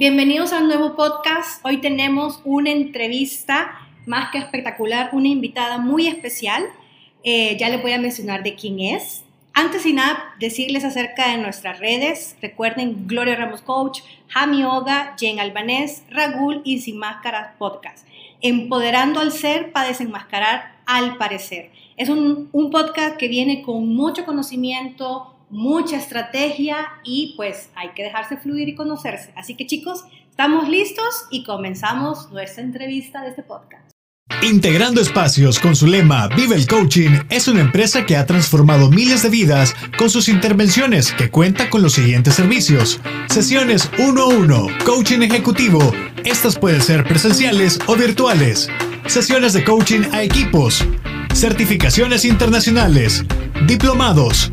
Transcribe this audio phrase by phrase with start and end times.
[0.00, 1.62] Bienvenidos al nuevo podcast.
[1.62, 6.64] Hoy tenemos una entrevista más que espectacular, una invitada muy especial.
[7.22, 9.24] Eh, ya le voy a mencionar de quién es.
[9.52, 12.34] Antes y nada, decirles acerca de nuestras redes.
[12.40, 18.06] Recuerden Gloria Ramos Coach, Jami Oga, Jen Albanés, Ragul y Sin Máscaras Podcast.
[18.40, 21.72] Empoderando al ser para desenmascarar al parecer.
[21.98, 28.36] Es un podcast que viene con mucho conocimiento, mucha estrategia y pues hay que dejarse
[28.36, 29.32] fluir y conocerse.
[29.36, 33.90] Así que chicos, estamos listos y comenzamos nuestra entrevista de este podcast.
[34.42, 39.22] Integrando Espacios con su lema Vive el Coaching es una empresa que ha transformado miles
[39.22, 43.00] de vidas con sus intervenciones que cuenta con los siguientes servicios.
[43.28, 45.92] Sesiones 1 a 1, coaching ejecutivo.
[46.24, 48.70] Estas pueden ser presenciales o virtuales.
[49.06, 50.86] Sesiones de coaching a equipos.
[51.34, 53.24] Certificaciones internacionales.
[53.66, 54.52] Diplomados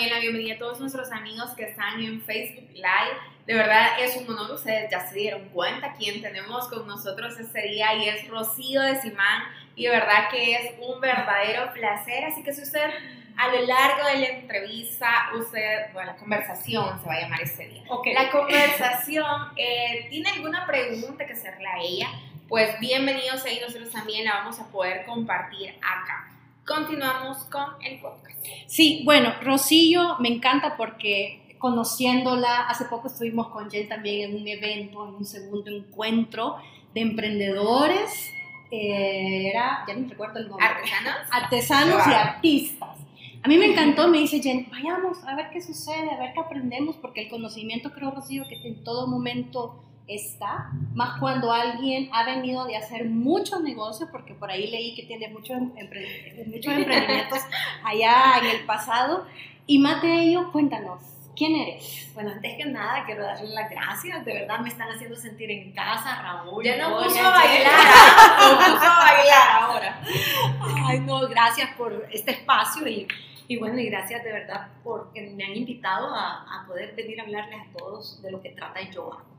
[0.00, 3.18] También la bienvenida a todos nuestros amigos que están en Facebook Live.
[3.46, 7.68] De verdad es un honor, ustedes ya se dieron cuenta quién tenemos con nosotros este
[7.68, 9.42] día y es Rocío de Simán
[9.76, 12.24] y de verdad que es un verdadero placer.
[12.24, 12.88] Así que si usted
[13.36, 17.68] a lo largo de la entrevista, usted, bueno, la conversación se va a llamar este
[17.68, 17.82] día.
[17.86, 18.14] Okay.
[18.14, 22.08] La conversación, eh, ¿tiene alguna pregunta que hacerle a ella?
[22.48, 26.29] Pues bienvenidos ahí, nosotros también la vamos a poder compartir acá
[26.66, 28.38] continuamos con el podcast.
[28.66, 34.48] Sí, bueno, Rosillo me encanta porque conociéndola, hace poco estuvimos con Jen también en un
[34.48, 36.56] evento, en un segundo encuentro
[36.94, 38.10] de emprendedores,
[38.70, 40.66] eh, era, ya no recuerdo el nombre.
[40.66, 41.14] Artesanos.
[41.30, 42.96] Artesanos y artistas.
[43.42, 46.40] A mí me encantó, me dice Jen, vayamos a ver qué sucede, a ver qué
[46.40, 49.82] aprendemos, porque el conocimiento creo, Rocío, que en todo momento
[50.14, 55.04] está, más cuando alguien ha venido de hacer muchos negocios, porque por ahí leí que
[55.04, 57.40] tiene muchos, muchos emprendimientos
[57.84, 59.26] allá en el pasado.
[59.66, 61.00] Y más de ello, cuéntanos,
[61.36, 62.10] ¿quién eres?
[62.14, 64.24] Bueno, antes que nada, quiero darle las gracias.
[64.24, 66.64] De verdad, me están haciendo sentir en casa, Raúl.
[66.64, 67.72] Ya no puso a bailar,
[68.40, 70.02] no puso a bailar ahora.
[70.86, 73.06] Ay, no, gracias por este espacio y,
[73.48, 77.24] y bueno, y gracias de verdad porque me han invitado a, a poder venir a
[77.24, 79.29] hablarles a todos de lo que trata Yoga.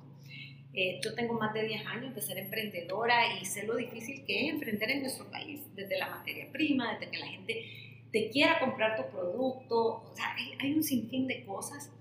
[0.73, 4.47] Eh, yo tengo más de 10 años de ser emprendedora y sé lo difícil que
[4.47, 7.65] es emprender en nuestro país, desde la materia prima, desde que la gente
[8.11, 10.03] te quiera comprar tu producto.
[10.09, 11.91] O sea, hay, un sinfín de cosas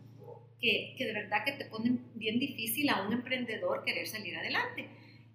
[0.61, 4.89] que, que, de verdad que te ponen bien difícil a un emprendedor querer salir adelante.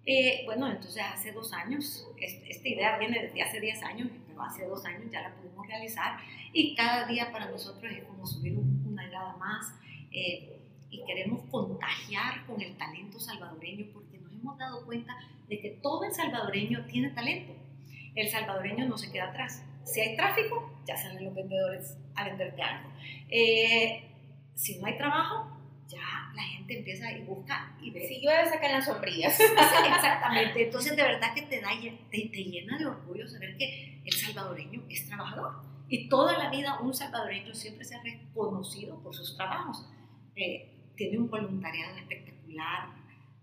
[0.08, 4.64] Eh, bueno, entonces hace dos años, esta idea viene desde hace 10 años, pero hace
[4.64, 6.20] dos años ya la pudimos realizar
[6.52, 9.74] y cada día para nosotros es como subir una grada más.
[10.12, 10.55] Eh,
[10.90, 15.16] y queremos contagiar con el talento salvadoreño porque nos hemos dado cuenta
[15.48, 17.54] de que todo el salvadoreño tiene talento.
[18.14, 19.64] El salvadoreño no se queda atrás.
[19.84, 22.90] Si hay tráfico, ya salen los vendedores a venderte algo.
[23.28, 24.10] Eh,
[24.54, 28.06] si no hay trabajo, ya la gente empieza y busca y ve.
[28.08, 29.38] Si llueve, sacan las sombrillas.
[29.38, 30.64] Exactamente.
[30.64, 34.82] Entonces, de verdad que te, da, te, te llena de orgullo saber que el salvadoreño
[34.88, 35.62] es trabajador.
[35.88, 39.86] Y toda la vida un salvadoreño siempre se ha reconocido por sus trabajos.
[40.34, 42.88] Eh, tiene un voluntariado espectacular,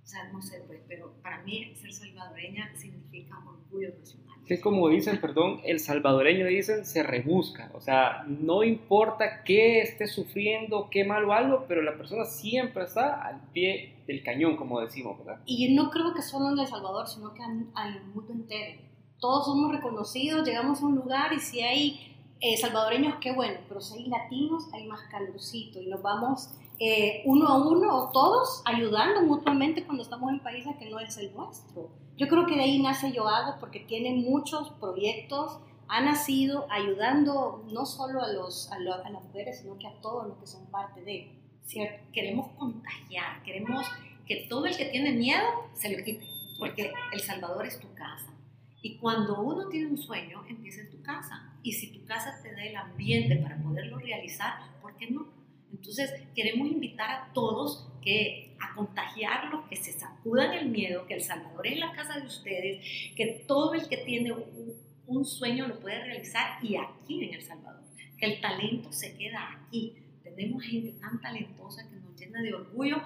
[0.03, 4.37] o sea, no sé, pues, pero para mí ser salvadoreña significa orgullo nacional.
[4.45, 10.07] Es como dicen, perdón, el salvadoreño dicen se rebusca, o sea, no importa qué esté
[10.07, 15.17] sufriendo, qué malo algo, pero la persona siempre está al pie del cañón, como decimos,
[15.19, 15.41] ¿verdad?
[15.45, 18.81] Y no creo que solo en El Salvador, sino que al mundo entero.
[19.19, 23.79] Todos somos reconocidos, llegamos a un lugar y si hay eh, salvadoreños, qué bueno, pero
[23.79, 26.49] si hay latinos, hay más calorcito y nos vamos
[26.79, 31.17] eh, uno a uno o todos ayudando mutuamente cuando estamos en países que no es
[31.17, 31.89] el nuestro.
[32.17, 37.63] Yo creo que de ahí nace Yo Hago porque tiene muchos proyectos, ha nacido ayudando
[37.71, 41.01] no solo a, los, a, las mujeres, sino que a todos los que son parte
[41.01, 41.31] de,
[41.65, 42.03] ¿cierto?
[42.11, 43.85] Queremos contagiar, queremos
[44.25, 46.25] que todo el que tiene miedo se le quite,
[46.57, 48.33] porque El Salvador es tu casa.
[48.81, 51.53] Y cuando uno tiene un sueño, empieza en tu casa.
[51.63, 55.25] Y si tu casa te da el ambiente para poderlo realizar, ¿por qué no?
[55.83, 61.21] Entonces, queremos invitar a todos que a contagiarlos, que se sacudan el miedo, que El
[61.21, 62.85] Salvador es la casa de ustedes,
[63.17, 64.33] que todo el que tiene
[65.07, 67.83] un, sueño lo puede realizar y aquí en El Salvador,
[68.17, 69.97] que el talento se queda aquí.
[70.23, 73.03] Tenemos gente tan talentosa que nos llena de orgullo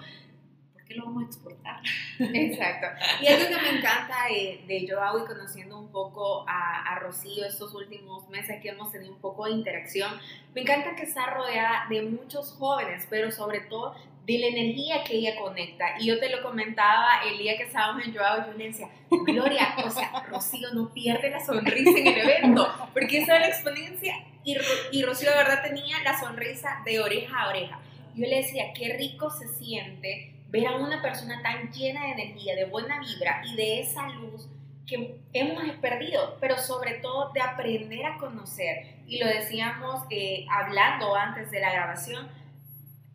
[0.88, 1.81] qué lo vamos a exportar?
[2.19, 2.88] Exacto.
[3.22, 7.45] Y algo que me encanta eh, de Joao y conociendo un poco a, a, Rocío
[7.45, 10.12] estos últimos meses que hemos tenido un poco de interacción,
[10.56, 13.95] me encanta que está rodeada de muchos jóvenes, pero sobre todo
[14.25, 15.95] de la energía que ella conecta.
[16.00, 19.75] Y yo te lo comentaba el día que estábamos en Joao, yo le decía, Gloria,
[19.86, 24.16] o sea, Rocío no pierde la sonrisa en el evento, porque esa es la exponencia.
[24.44, 24.57] Y,
[24.92, 27.80] y Rocío de verdad tenía la sonrisa de oreja a oreja.
[28.16, 32.55] Yo le decía, qué rico se siente ver a una persona tan llena de energía,
[32.55, 34.49] de buena vibra y de esa luz
[34.85, 39.01] que hemos perdido, pero sobre todo de aprender a conocer.
[39.05, 42.29] Y lo decíamos eh, hablando antes de la grabación,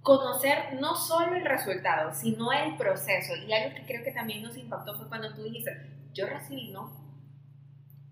[0.02, 3.35] conocer no solo el resultado, sino el proceso.
[3.37, 5.70] Y algo que creo que también nos impactó fue cuando tú dijiste,
[6.12, 6.93] yo recibí no.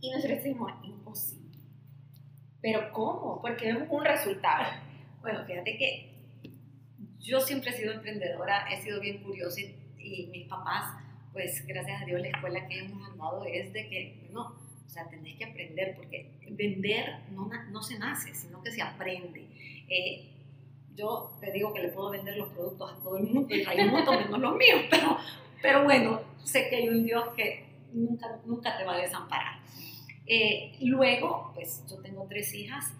[0.00, 1.58] Y nosotros decimos, imposible.
[2.62, 3.40] Pero ¿cómo?
[3.42, 4.64] Porque vemos un resultado.
[5.20, 6.09] Bueno, fíjate que
[7.20, 10.96] yo siempre he sido emprendedora, he sido bien curiosa y, mis papás,
[11.32, 14.56] pues gracias a Dios la escuela que ellos nos han dado es de que, no,
[14.84, 19.46] o sea, tenés que aprender, porque vender no, no se nace, sino que se aprende.
[19.88, 20.30] Eh,
[20.96, 23.88] yo te digo que le puedo vender los productos a todo el mundo y hay
[23.88, 25.18] mucho menos los míos, pero,
[25.62, 29.60] pero bueno, sé que hay un Dios que nunca, nunca te va a desamparar.
[30.26, 32.92] Eh, luego, pues yo tengo tres hijas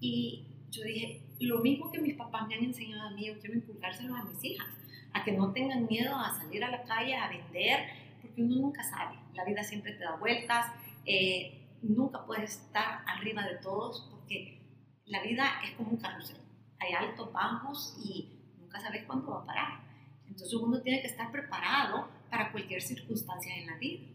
[0.00, 3.56] y yo dije, lo mismo que mis papás me han enseñado a mí, yo quiero
[3.56, 4.68] inculcárselos a mis hijas,
[5.12, 7.80] a que no tengan miedo a salir a la calle a vender,
[8.20, 10.66] porque uno nunca sabe, la vida siempre te da vueltas,
[11.04, 14.60] eh, nunca puedes estar arriba de todos, porque
[15.06, 16.42] la vida es como un carrusel
[16.82, 18.28] hay altos, bajos y
[18.58, 19.80] nunca sabes cuándo va a parar.
[20.26, 24.08] Entonces uno tiene que estar preparado para cualquier circunstancia en la vida.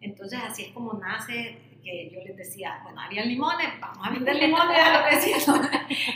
[0.00, 1.58] Entonces así es como nace
[1.88, 5.36] que yo les decía, bueno, había limones, vamos a vender limones, a lo que decía.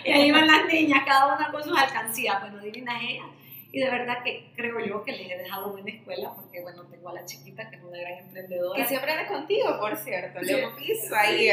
[0.05, 3.27] y ahí iban las niñas, cada una con sus alcancías, bueno, divinas ellas
[3.73, 7.09] y de verdad que creo yo que les he dejado buena escuela porque, bueno, tengo
[7.09, 8.83] a la chiquita que es una gran emprendedora.
[8.83, 10.43] Que siempre anda contigo, por cierto.
[10.43, 11.49] Le hemos visto ahí.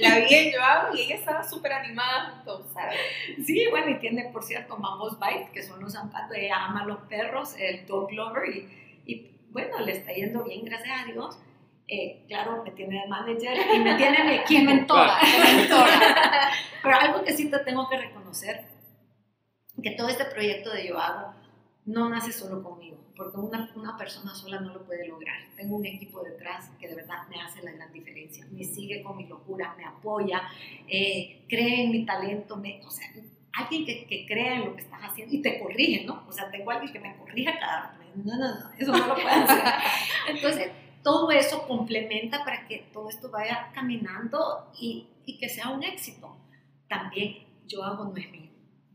[0.00, 2.98] la vi en Joao y ella estaba súper animada junto, ¿sabes?
[3.46, 6.36] Sí, bueno, y tiene, por cierto, Mamos Bite, que son los zapatos.
[6.36, 8.48] Ella ama los perros, el dog lover.
[8.48, 8.68] Y,
[9.06, 11.38] y bueno, le está yendo bien, gracias a Dios.
[11.88, 15.18] Eh, claro, me tiene de manager y me tiene de mentora,
[15.54, 16.50] mentora.
[16.82, 18.64] Pero algo que sí te tengo que reconocer
[19.82, 21.34] que todo este proyecto de Yo Hago
[21.84, 25.36] no nace solo conmigo, porque una, una, persona sola no lo puede lograr.
[25.56, 29.16] Tengo un equipo detrás que de verdad me hace la gran diferencia, me sigue con
[29.16, 30.42] mi locura, me apoya,
[30.88, 33.06] eh, cree en mi talento, me, o sea,
[33.52, 36.24] alguien que, que, crea en lo que estás haciendo y te corrige, ¿no?
[36.26, 38.02] O sea, tengo alguien que me corrija cada rato.
[38.16, 39.62] No, no, no, eso no lo puede hacer.
[40.28, 40.70] Entonces,
[41.06, 46.36] todo eso complementa para que todo esto vaya caminando y, y que sea un éxito.
[46.88, 48.46] También yo hago no es mío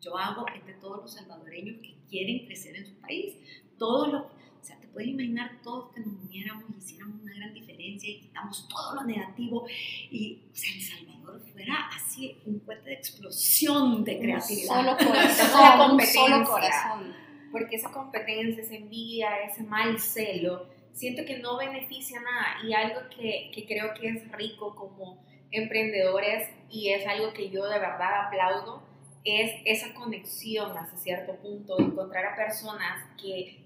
[0.01, 3.35] yo hago es de todos los salvadoreños que quieren crecer en su país.
[3.77, 7.53] Todos los, o sea, te puedes imaginar todos que nos uniéramos y hiciéramos una gran
[7.53, 9.65] diferencia y quitamos todo lo negativo
[10.09, 14.75] y, o sea, El Salvador fuera así un fuerte de explosión de creatividad.
[14.75, 17.13] Solo corazón, solo corazón.
[17.51, 23.01] Porque esa competencia, esa envidia, ese mal celo, siento que no beneficia nada y algo
[23.15, 28.27] que, que creo que es rico como emprendedores y es algo que yo de verdad
[28.27, 28.83] aplaudo
[29.24, 33.62] es esa conexión hasta cierto punto, encontrar a personas que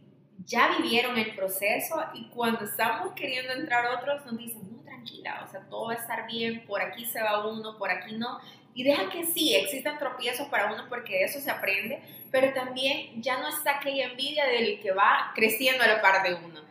[0.46, 5.51] ya vivieron el proceso y cuando estamos queriendo entrar otros nos dicen, no, tranquila, o
[5.51, 8.39] sea, todo va a estar bien, por aquí se va uno, por aquí no.
[8.74, 12.01] Y deja que sí, existen tropiezos para uno porque de eso se aprende,
[12.32, 16.36] pero también ya no está aquella envidia del que va creciendo a la par de
[16.36, 16.62] uno.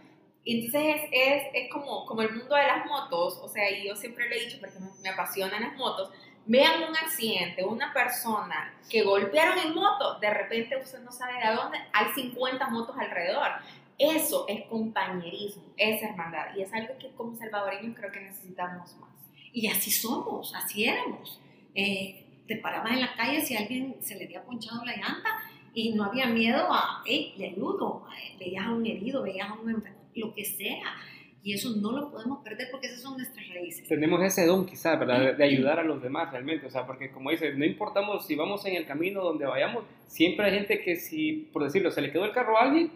[0.46, 3.96] Entonces es, es, es como, como el mundo de las motos, o sea, y yo
[3.96, 6.10] siempre lo he dicho porque me, me apasionan las motos,
[6.46, 11.54] vean un accidente, una persona que golpearon en moto, de repente usted no sabe de
[11.54, 13.50] dónde, hay 50 motos alrededor.
[13.96, 16.54] Eso es compañerismo, es hermandad.
[16.56, 19.10] Y es algo que como salvadoreños creo que necesitamos más.
[19.52, 21.40] Y así somos, así éramos.
[21.74, 25.30] Eh, te parabas en la calle si alguien se le había ponchado la llanta
[25.72, 28.04] y no había miedo a, hey, le ayudo,
[28.38, 30.94] veías a un herido, veías a un enfermo, lo que sea
[31.44, 33.87] y eso no lo podemos perder porque esas son nuestras raíces.
[33.87, 35.37] Tenemos ese don quizás, ¿verdad?
[35.37, 38.64] De, ayudar a los demás realmente, o sea, porque como dice, no importamos si vamos
[38.64, 42.25] en el camino donde vayamos, siempre hay gente que si, por decirlo, se le quedó
[42.25, 42.90] el carro a alguien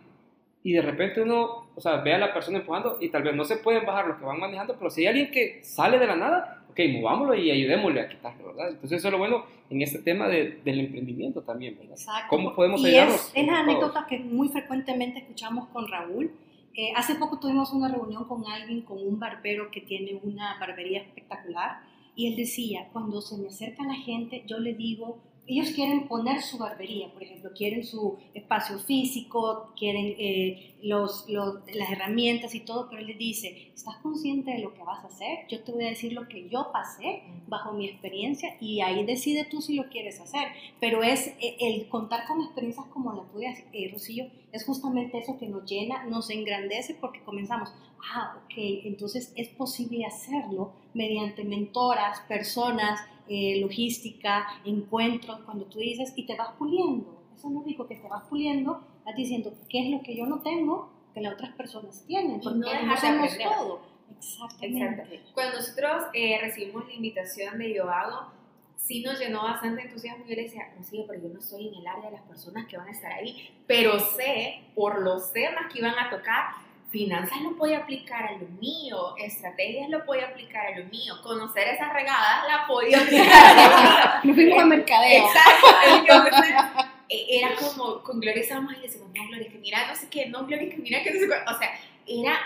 [0.64, 3.44] y de repente uno, o sea, ve a la persona empujando y tal vez no
[3.44, 6.16] se pueden bajar los que van manejando, pero si hay alguien que sale de la
[6.16, 8.70] nada, ok, movámoslo y ayudémosle a quitarlo, ¿verdad?
[8.70, 11.92] Entonces eso es lo bueno en este tema de, del emprendimiento también, ¿verdad?
[11.92, 12.28] Exacto.
[12.30, 16.32] ¿Cómo podemos y Es, es la anécdota que muy frecuentemente escuchamos con Raúl,
[16.74, 21.00] eh, hace poco tuvimos una reunión con alguien, con un barbero que tiene una barbería
[21.00, 21.80] espectacular,
[22.14, 26.42] y él decía, cuando se me acerca la gente, yo le digo, ellos quieren poner
[26.42, 32.60] su barbería, por ejemplo, quieren su espacio físico, quieren eh, los, los, las herramientas y
[32.60, 35.46] todo, pero él les dice, ¿estás consciente de lo que vas a hacer?
[35.48, 39.46] Yo te voy a decir lo que yo pasé bajo mi experiencia y ahí decide
[39.46, 40.48] tú si lo quieres hacer.
[40.80, 45.38] Pero es eh, el contar con experiencias como la tuya, eh, Rocío, es justamente eso
[45.38, 47.72] que nos llena, nos engrandece porque comenzamos,
[48.14, 56.12] ah, ok, entonces es posible hacerlo mediante mentoras, personas, eh, logística, encuentros, cuando tú dices
[56.16, 57.22] y te vas puliendo.
[57.34, 60.26] Eso es lo único que te vas puliendo, vas diciendo qué es lo que yo
[60.26, 63.80] no tengo que las otras personas tienen, porque no no hacemos todo.
[64.16, 65.02] Exactamente.
[65.02, 65.32] Exacto.
[65.34, 68.32] Cuando nosotros eh, recibimos la invitación de Yo Hago,
[68.76, 70.24] sí nos llenó bastante entusiasmo.
[70.26, 72.76] Yo le decía, sí, pero yo no estoy en el área de las personas que
[72.76, 77.56] van a estar ahí, pero sé por los temas que iban a tocar finanzas lo
[77.56, 82.44] puede aplicar a lo mío, estrategias lo puede aplicar a lo mío, conocer esas regadas
[82.48, 84.46] la podía aplicar a lo mío.
[84.54, 85.26] Nos a mercadeo.
[85.26, 86.88] Exacto.
[87.10, 90.26] E, era como, con Gloria estábamos y decíamos, no, Gloria, que mira, no sé qué,
[90.26, 91.54] no, Gloria, que mira, que no sé qué.
[91.54, 92.38] O sea, era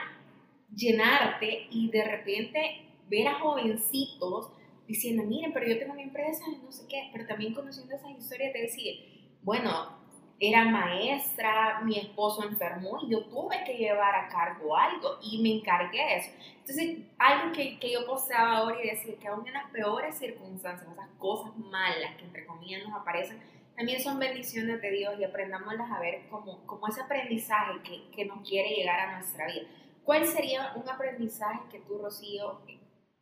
[0.75, 4.51] llenarte y de repente ver a jovencitos
[4.87, 8.11] diciendo, miren, pero yo tengo mi empresa y no sé qué, pero también conociendo esas
[8.11, 10.02] historias de decir, bueno,
[10.45, 15.53] era maestra, mi esposo enfermó y yo tuve que llevar a cargo algo y me
[15.53, 16.31] encargué de eso.
[16.59, 20.91] Entonces, algo que, que yo posteaba ahora y decir que aún en las peores circunstancias,
[20.91, 23.41] esas cosas malas que entre comillas nos aparecen,
[23.77, 28.25] también son bendiciones de Dios y aprendámoslas a ver como, como ese aprendizaje que, que
[28.25, 29.69] nos quiere llegar a nuestra vida.
[30.03, 32.63] ¿Cuál sería un aprendizaje que tú, Rocío,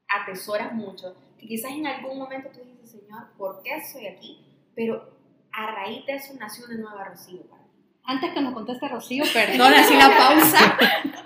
[0.08, 1.14] atesoras mucho?
[1.38, 4.72] Que quizás en algún momento tú dices, Señor, ¿por qué estoy aquí?
[4.74, 5.19] Pero
[5.52, 7.59] a raíz de eso nació una nueva Rocío.
[8.04, 10.76] Antes que nos conteste Rocío, perdón, así la pausa.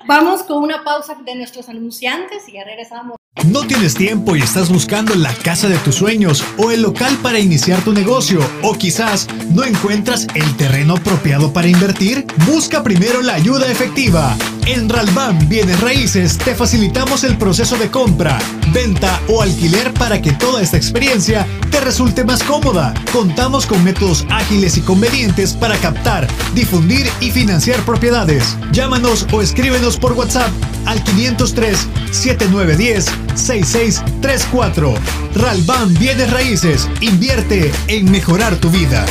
[0.06, 3.16] Vamos con una pausa de nuestros anunciantes y ya regresamos.
[3.46, 7.38] ¿No tienes tiempo y estás buscando la casa de tus sueños o el local para
[7.38, 8.40] iniciar tu negocio?
[8.62, 12.24] ¿O quizás no encuentras el terreno apropiado para invertir?
[12.46, 14.36] Busca primero la ayuda efectiva.
[14.66, 18.38] En Ralban Bienes Raíces te facilitamos el proceso de compra,
[18.72, 22.94] venta o alquiler para que toda esta experiencia te resulte más cómoda.
[23.12, 26.26] Contamos con métodos ágiles y convenientes para captar,
[26.64, 28.56] difundir y financiar propiedades.
[28.72, 30.48] Llámanos o escríbenos por WhatsApp
[30.86, 31.76] al 503
[32.10, 33.04] 7910
[33.34, 34.94] 6634.
[35.34, 36.88] Ralban Bienes Raíces.
[37.02, 39.04] Invierte en mejorar tu vida.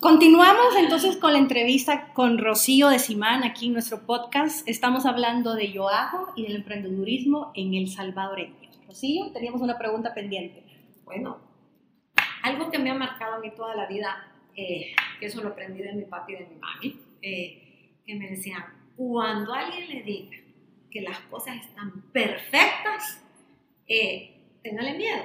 [0.00, 4.68] Continuamos entonces con la entrevista con Rocío de Simán aquí en nuestro podcast.
[4.68, 8.56] Estamos hablando de Yo Hago y del emprendedurismo en El Salvadoreño.
[8.88, 10.64] Rocío, teníamos una pregunta pendiente.
[11.04, 11.47] Bueno,
[12.42, 15.82] algo que me ha marcado a mí toda la vida, eh, que eso lo aprendí
[15.82, 18.64] de mi papi y de mi mami, eh, que me decían,
[18.96, 20.36] cuando alguien le diga
[20.90, 23.24] que las cosas están perfectas,
[23.86, 25.22] eh, téngale miedo,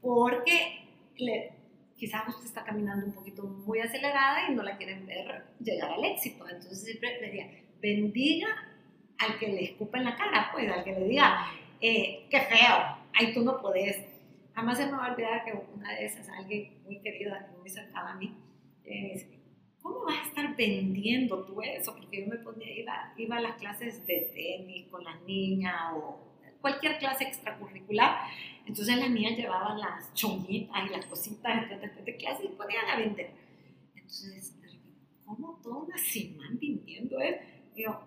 [0.00, 1.52] porque le,
[1.96, 6.04] quizás usted está caminando un poquito muy acelerada y no la quieren ver llegar al
[6.04, 6.48] éxito.
[6.48, 7.46] Entonces siempre le diga,
[7.80, 8.48] bendiga
[9.18, 12.98] al que le escupa en la cara, pues, al que le diga, eh, qué feo,
[13.14, 14.13] ahí tú no podés.
[14.54, 18.12] Jamás se me va a olvidar que una de esas, alguien muy querida, muy cercana
[18.12, 18.36] a mí,
[18.84, 19.40] dice,
[19.82, 21.94] ¿cómo vas a estar vendiendo tú eso?
[21.94, 26.20] Porque yo me ponía, iba, iba a las clases de tenis con las niñas o
[26.60, 28.16] cualquier clase extracurricular
[28.66, 32.96] entonces las niñas llevaban las chonguitas y las cositas después de clase y ponían a
[32.96, 33.30] vender.
[33.94, 34.56] Entonces,
[35.24, 37.40] ¿cómo todas una van vendiendo eso?
[37.74, 38.00] Digo,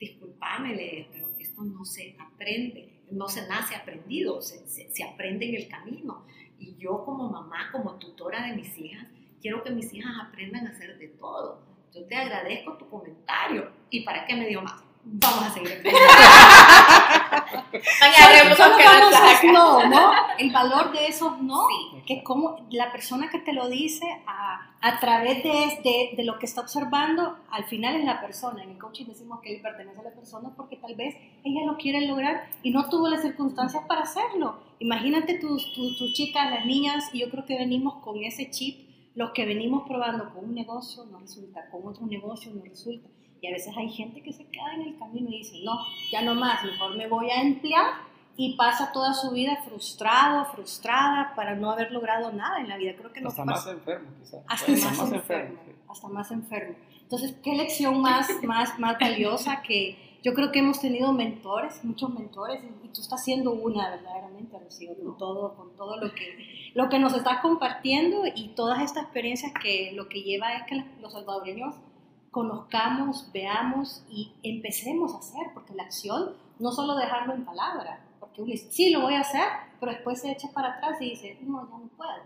[0.00, 5.68] disculpame, pero esto no se aprende, no se nace aprendido, se, se, aprende en el
[5.68, 6.24] camino.
[6.58, 9.06] Y yo como mamá, como tutora de mis hijas,
[9.40, 11.60] quiero que mis hijas aprendan a hacer de todo.
[11.94, 13.70] Yo te agradezco tu comentario.
[13.90, 14.82] ¿Y para qué me dio más?
[15.02, 15.82] Vamos a seguir.
[19.52, 20.12] no, ¿no?
[20.38, 21.66] El valor de esos no,
[22.06, 26.46] que como la persona que te lo dice a, a través de, de, lo que
[26.46, 28.62] está observando, al final es la persona.
[28.62, 31.76] En el coaching decimos que él pertenece a la persona porque tal vez ella lo
[31.76, 34.60] quiere lograr y no tuvo las circunstancias para hacerlo.
[34.80, 38.88] Imagínate tus, tus, tus chicas, las niñas, y yo creo que venimos con ese chip,
[39.14, 43.08] los que venimos probando con un negocio no resulta, con otro negocio no resulta.
[43.40, 45.78] Y a veces hay gente que se queda en el camino y dice, no,
[46.10, 51.34] ya no más, mejor me voy a emplear y pasa toda su vida frustrado, frustrada
[51.34, 52.94] para no haber logrado nada en la vida.
[52.96, 54.42] Creo que hasta más enfermo, quizás.
[54.46, 56.74] Hasta, más, enfermo, hasta más enfermo.
[57.02, 62.10] Entonces, ¿qué lección más, más, más valiosa que yo creo que hemos tenido mentores, muchos
[62.10, 66.88] mentores, y tú estás siendo una verdaderamente, Rocío, con todo, con todo lo que, lo
[66.90, 71.12] que nos estás compartiendo y todas estas experiencias que lo que lleva es que los
[71.12, 71.74] salvadoreños
[72.30, 78.42] conozcamos, veamos y empecemos a hacer, porque la acción no solo dejarlo en palabra, Porque
[78.42, 79.48] uno dice, sí, lo voy a hacer,
[79.80, 82.22] pero después se echa para atrás y dice, no, ya no puedo.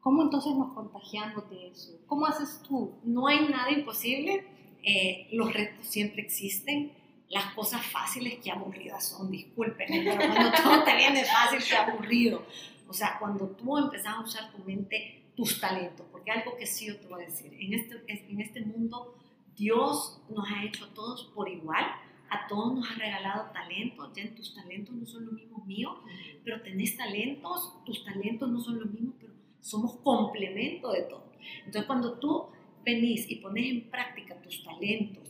[0.00, 1.98] ¿Cómo entonces nos contagiamos de eso?
[2.06, 2.92] ¿Cómo haces tú?
[3.02, 4.46] No hay nada imposible,
[4.82, 6.92] eh, los retos siempre existen,
[7.30, 12.46] las cosas fáciles que aburridas son, disculpen, pero cuando todo te viene fácil, que aburrido.
[12.88, 16.86] O sea, cuando tú empezás a usar tu mente, tus talentos, porque algo que sí
[16.86, 19.17] yo te voy a decir, en este, en este mundo
[19.58, 21.84] Dios nos ha hecho a todos por igual,
[22.30, 25.96] a todos nos ha regalado talentos, ya tus talentos no son los mismos míos,
[26.44, 31.32] pero tenés talentos, tus talentos no son los mismos, pero somos complemento de todo.
[31.58, 32.46] Entonces cuando tú
[32.84, 35.28] venís y pones en práctica tus talentos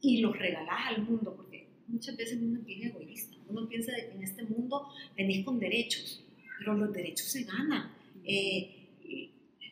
[0.00, 4.08] y los regalás al mundo, porque muchas veces uno es bien egoísta, uno piensa de
[4.08, 6.24] que en este mundo venís con derechos,
[6.58, 7.92] pero los derechos se ganan.
[8.24, 8.78] Eh,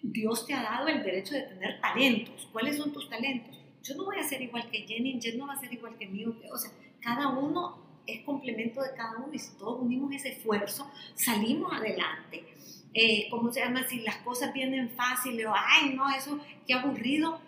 [0.03, 2.49] Dios te ha dado el derecho de tener talentos.
[2.53, 3.60] ¿Cuáles son tus talentos?
[3.83, 6.07] Yo no voy a ser igual que Jenny, Jenny no va a ser igual que
[6.07, 6.35] mío.
[6.53, 6.71] O sea,
[7.01, 12.45] cada uno es complemento de cada uno y si todos unimos ese esfuerzo, salimos adelante.
[12.93, 13.85] Eh, ¿Cómo se llama?
[13.85, 17.41] Si las cosas vienen fáciles o, ay, no, eso, qué aburrido,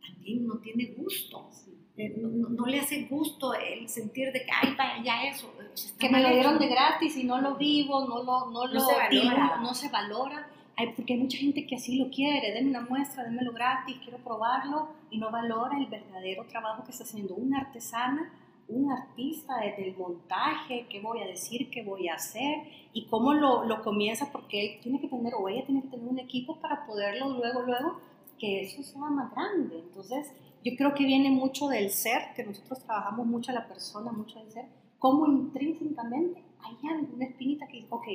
[0.00, 1.50] también no tiene gusto.
[1.98, 5.52] Eh, no, le hace gusto el sentir de que, ay, vaya, ya eso.
[5.98, 8.94] Que me lo dieron de gratis y no lo vivo, no lo, no, lo se
[8.94, 9.60] valora.
[9.60, 10.50] no se valora
[10.94, 14.88] porque hay mucha gente que así lo quiere, denme una muestra, démelo gratis, quiero probarlo,
[15.10, 18.30] y no valora el verdadero trabajo que está haciendo una artesana,
[18.68, 22.58] un artista desde el montaje, qué voy a decir, qué voy a hacer,
[22.92, 26.06] y cómo lo, lo comienza, porque él tiene que tener, o ella tiene que tener
[26.06, 28.00] un equipo para poderlo luego, luego,
[28.38, 29.78] que eso sea más grande.
[29.78, 30.30] Entonces,
[30.62, 34.40] yo creo que viene mucho del ser, que nosotros trabajamos mucho a la persona, mucho
[34.40, 34.66] del ser,
[34.98, 38.06] cómo intrínsecamente hay alguna espinita que dice, ok,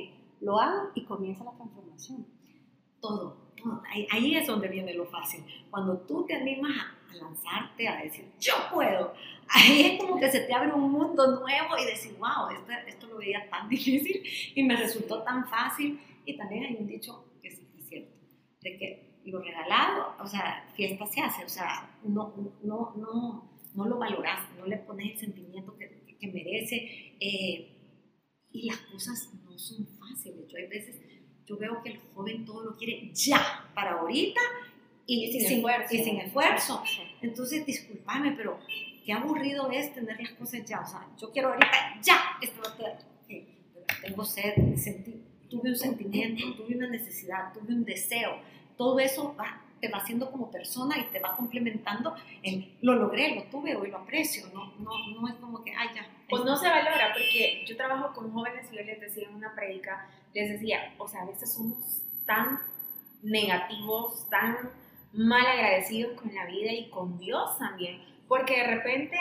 [0.42, 2.24] lo hago y comienza la transformación
[3.02, 3.36] todo.
[3.90, 5.44] Ahí, es donde viene lo fácil.
[5.70, 9.12] Cuando tú te animas a, lanzarte, a decir, yo puedo,
[9.48, 13.06] ahí es como que se te abre un mundo nuevo y decir, wow, esto, esto
[13.08, 14.22] lo veía tan difícil
[14.54, 16.00] y me resultó tan fácil.
[16.24, 18.16] Y también hay un dicho que es, cierto,
[18.62, 23.84] de que lo regalado, o sea, fiesta se hace, o sea, no, no, no, no
[23.84, 27.16] lo valoras, no le pones el sentimiento que, que merece.
[27.20, 27.78] Eh,
[28.50, 30.46] y las cosas no son fáciles.
[30.48, 31.01] Yo hay veces
[31.46, 34.40] yo veo que el joven todo lo quiere ya, para ahorita
[35.06, 35.94] y, sin, esfuerzo.
[35.94, 36.82] y sin esfuerzo.
[37.20, 38.58] Entonces, discúlpame, pero
[39.04, 40.80] qué aburrido es tener las cosas ya.
[40.80, 42.38] O sea, yo quiero ahorita ya,
[44.02, 44.54] tengo sed,
[45.48, 48.38] tuve un sentimiento, tuve una necesidad, tuve un deseo.
[48.76, 53.34] Todo eso va, te va haciendo como persona y te va complementando en lo logré,
[53.34, 54.46] lo tuve, hoy lo aprecio.
[54.52, 56.06] No, no, no es como que, ay, ya.
[56.28, 59.54] Pues no se valora, porque yo trabajo con jóvenes y yo les decía en una
[59.54, 62.60] predica, les decía, o sea, a veces somos tan
[63.22, 64.70] negativos, tan
[65.12, 69.18] mal agradecidos con la vida y con Dios también, porque de repente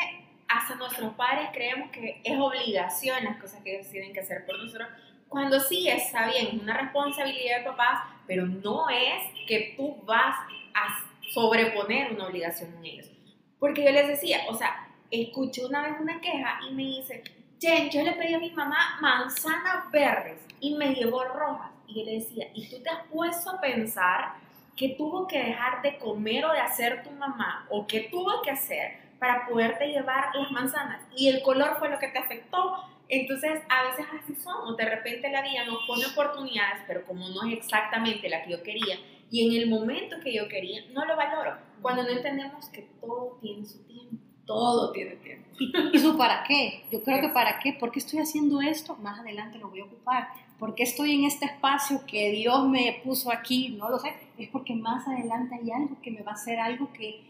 [0.48, 4.58] hasta nuestros padres creemos que es obligación las cosas que ellos tienen que hacer por
[4.58, 4.88] nosotros,
[5.30, 10.36] cuando sí está bien, es una responsabilidad de papás, pero no es que tú vas
[10.74, 13.10] a sobreponer una obligación en ellos.
[13.58, 17.24] Porque yo les decía, o sea, escuché una vez una queja y me dice,
[17.62, 21.70] Jen, yo le pedí a mi mamá manzanas verdes y me llevó rojas.
[21.86, 24.34] Y yo le decía, ¿y tú te has puesto a pensar
[24.76, 28.50] qué tuvo que dejar de comer o de hacer tu mamá o qué tuvo que
[28.50, 31.04] hacer para poderte llevar las manzanas?
[31.16, 32.78] Y el color fue lo que te afectó.
[33.08, 34.76] Entonces, a veces así somos.
[34.76, 38.64] De repente la vida nos pone oportunidades, pero como no es exactamente la que yo
[38.64, 38.98] quería
[39.30, 41.58] y en el momento que yo quería, no lo valoro.
[41.80, 44.31] Cuando no entendemos que todo tiene su tiempo.
[44.46, 45.48] Todo tiene tiempo.
[45.94, 46.84] ¿Y, su para qué?
[46.92, 47.74] Yo creo que para qué.
[47.74, 48.96] ¿Por qué estoy haciendo esto?
[48.98, 50.28] Más adelante lo voy a ocupar.
[50.60, 53.70] ¿Por qué estoy en este espacio que Dios me puso aquí?
[53.70, 54.14] No lo sé.
[54.38, 57.22] Es porque más adelante hay algo que me va a hacer algo que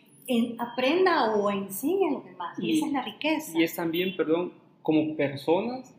[0.58, 2.58] aprenda o enseñe a los demás.
[2.60, 3.60] Y, y esa es la riqueza.
[3.60, 5.94] Y es también, perdón, como personas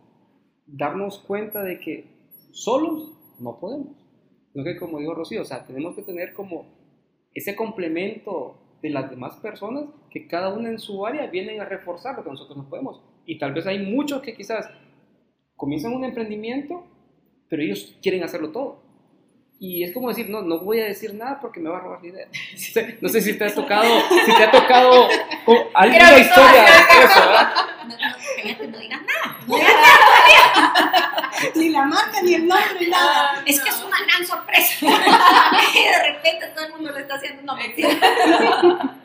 [0.67, 2.07] darnos cuenta de que
[2.53, 3.97] solos no podemos.
[4.55, 6.67] No que como dijo Rocío, o sea, tenemos que tener como
[7.35, 12.17] ese complemento de las demás personas que cada una en su área vienen a reforzar
[12.17, 13.01] lo que nosotros no podemos.
[13.25, 14.69] Y tal vez hay muchos que quizás
[15.57, 16.85] comienzan un emprendimiento,
[17.49, 18.83] pero ellos quieren hacerlo todo.
[19.61, 22.03] Y es como decir, no, no voy a decir nada porque me va a robar
[22.03, 22.29] la idea.
[23.01, 23.85] No sé si te ha tocado,
[24.25, 25.07] si te ha tocado
[25.75, 27.53] alguna historia de eso, ¿verdad?
[28.69, 29.37] no digas nada.
[29.47, 31.23] No digas nada
[31.55, 33.43] ni la marca, ni el nombre, ni nada.
[33.47, 34.87] Es que es una gran sorpresa.
[35.75, 37.91] y de repente todo el mundo le está haciendo una mentira.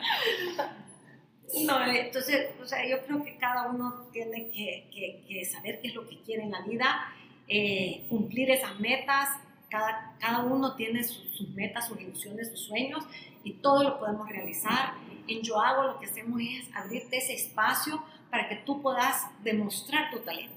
[1.64, 5.88] No, entonces, o sea, yo creo que cada uno tiene que, que, que saber qué
[5.88, 7.10] es lo que quiere en la vida,
[7.48, 9.30] eh, cumplir esas metas.
[9.70, 13.02] Cada, cada uno tiene sus, sus metas, sus ilusiones, sus sueños
[13.44, 14.92] y todo lo podemos realizar.
[15.26, 20.10] En Yo Hago lo que hacemos es abrirte ese espacio para que tú puedas demostrar
[20.10, 20.54] tu talento.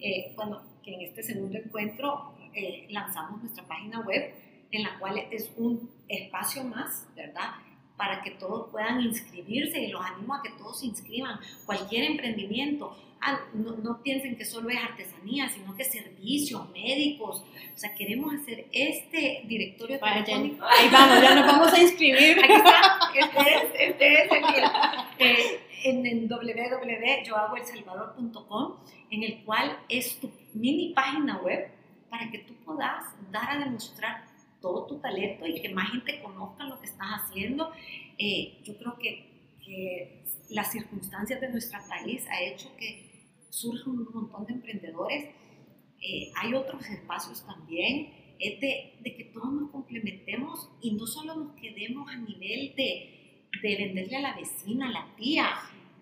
[0.00, 4.34] Eh, bueno, que en este segundo encuentro eh, lanzamos nuestra página web,
[4.76, 7.50] en la cual es un espacio más, ¿verdad?
[7.96, 11.38] Para que todos puedan inscribirse y los animo a que todos se inscriban.
[11.64, 17.44] Cualquier emprendimiento, ah, no, no, piensen que solo es artesanía, sino que servicios, médicos.
[17.74, 20.64] O sea, queremos hacer este directorio Vaya, telefónico.
[20.64, 22.36] Ahí vamos, ya nos vamos a inscribir.
[22.44, 24.42] Aquí está, este es, este es el
[25.18, 28.74] eh, en, en www.yohagoelsalvador.com,
[29.10, 31.70] en el cual es tu mini página web
[32.10, 34.33] para que tú puedas dar a demostrar
[34.64, 37.70] todo tu talento y que más gente conozca lo que estás haciendo.
[38.16, 43.10] Eh, yo creo que, que, las circunstancias de nuestro país ha hecho que
[43.50, 45.24] surjan un montón de emprendedores.
[46.00, 51.34] Eh, hay otros espacios también, es de, de, que todos nos complementemos y no solo
[51.34, 55.48] nos quedemos a nivel de, de venderle a la vecina, a la tía.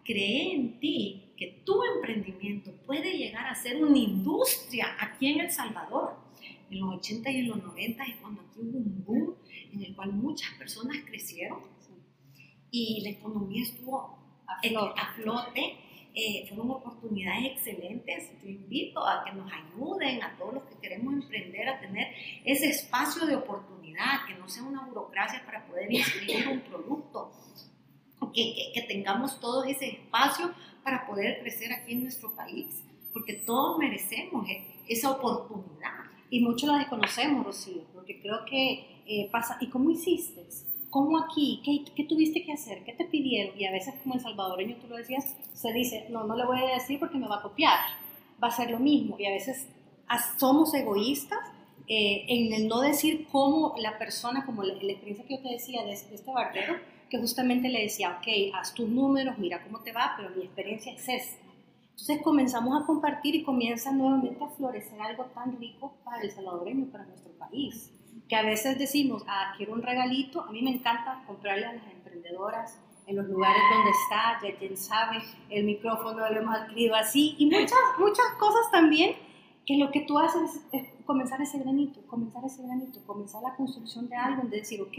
[0.05, 5.51] Cree en ti que tu emprendimiento puede llegar a ser una industria aquí en El
[5.51, 6.12] Salvador
[6.73, 9.37] en los 80 y en los 90 es cuando aquí hubo un boom
[9.73, 11.61] en el cual muchas personas crecieron
[12.71, 15.01] y la economía estuvo a flote.
[15.01, 15.77] A flote.
[16.15, 18.31] Eh, fueron oportunidades excelentes.
[18.43, 22.09] Yo invito a que nos ayuden a todos los que queremos emprender a tener
[22.45, 27.33] ese espacio de oportunidad, que no sea una burocracia para poder inscribir un producto,
[28.35, 30.53] que, que, que tengamos todo ese espacio
[30.85, 34.47] para poder crecer aquí en nuestro país, porque todos merecemos
[34.89, 36.02] esa oportunidad
[36.33, 40.43] y muchos la desconocemos, Rocío, porque creo que eh, pasa, ¿y cómo hiciste?
[40.89, 41.61] ¿Cómo aquí?
[41.63, 42.83] ¿Qué, ¿Qué, tuviste que hacer?
[42.85, 43.61] ¿Qué te pidieron?
[43.61, 46.59] Y a veces como en salvadoreño tú lo decías, se dice, no, no le voy
[46.59, 47.79] a decir porque me va a copiar,
[48.43, 49.19] va a ser lo mismo.
[49.19, 49.69] Y a veces
[50.39, 51.39] somos egoístas
[51.87, 55.51] eh, en el no decir cómo la persona, como la, la experiencia que yo te
[55.51, 56.77] decía de, de este barbero,
[57.11, 60.95] que justamente le decía, ok, haz tus números, mira cómo te va, pero mi experiencia
[60.95, 61.42] es esta.
[61.93, 66.87] Entonces comenzamos a compartir y comienza nuevamente a florecer algo tan rico para el salvadoreño,
[66.91, 67.93] para nuestro país.
[68.29, 71.87] Que a veces decimos, ah, quiero un regalito, a mí me encanta comprarle a las
[71.93, 75.19] emprendedoras en los lugares donde está, ya quien sabe,
[75.51, 79.17] el micrófono lo hemos adquirido así, y muchas, muchas cosas también,
[79.67, 84.09] que lo que tú haces es comenzar ese granito, comenzar ese granito, comenzar la construcción
[84.09, 84.99] de algo, de decir, ok,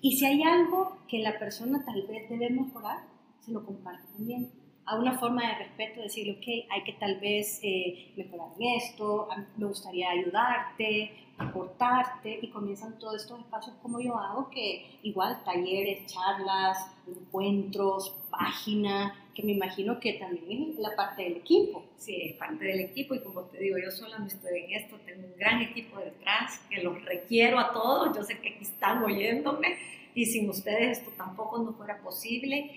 [0.00, 2.98] y si hay algo que la persona tal vez debe mejorar,
[3.40, 4.50] se lo comparte también
[4.88, 9.28] a una forma de respeto, decirle, ok, hay que tal vez eh, mejorar en esto,
[9.58, 16.06] me gustaría ayudarte, aportarte, y comienzan todos estos espacios como yo hago, que igual talleres,
[16.06, 21.84] charlas, encuentros, página, que me imagino que también es la parte del equipo.
[21.98, 24.96] Sí, es parte del equipo, y como te digo, yo sola no estoy en esto,
[25.04, 29.04] tengo un gran equipo detrás, que los requiero a todos, yo sé que aquí están
[29.04, 29.76] oyéndome,
[30.14, 32.70] y sin ustedes esto tampoco no fuera posible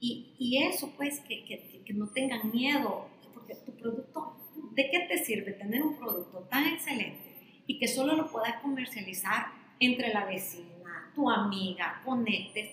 [0.00, 4.34] y, y eso, pues, que, que, que, no tengan miedo, porque tu producto,
[4.72, 9.52] ¿de qué te sirve tener un producto tan excelente y que solo lo puedas comercializar
[9.78, 12.70] entre la vecina, tu amiga, conectes?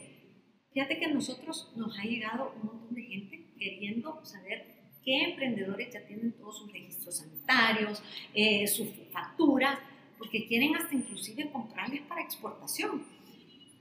[0.74, 5.94] Fíjate que a nosotros nos ha llegado un montón de gente queriendo saber qué emprendedores
[5.94, 8.02] ya tienen todos sus registros sanitarios,
[8.34, 9.80] eh, sus facturas,
[10.18, 13.06] porque quieren hasta inclusive comprarles para exportación.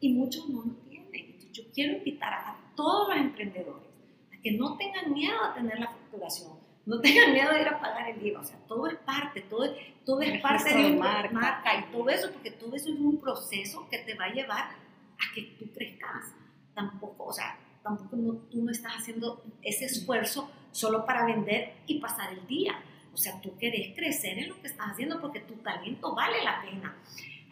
[0.00, 1.10] Y muchos no lo tienen.
[1.12, 3.88] Entonces, yo quiero invitar a todos los emprendedores
[4.32, 6.52] a que no tengan miedo a tener la facturación,
[6.84, 9.66] no tengan miedo de ir a pagar el IVA, o sea, todo es parte, todo,
[10.04, 11.32] todo es parte de una marca.
[11.32, 14.64] marca y todo eso, porque todo eso es un proceso que te va a llevar
[14.66, 16.32] a que tú crezcas.
[16.74, 21.98] Tampoco, o sea, tampoco no, tú no estás haciendo ese esfuerzo solo para vender y
[21.98, 22.80] pasar el día.
[23.12, 26.60] O sea, tú querés crecer en lo que estás haciendo porque tu talento vale la
[26.60, 26.94] pena.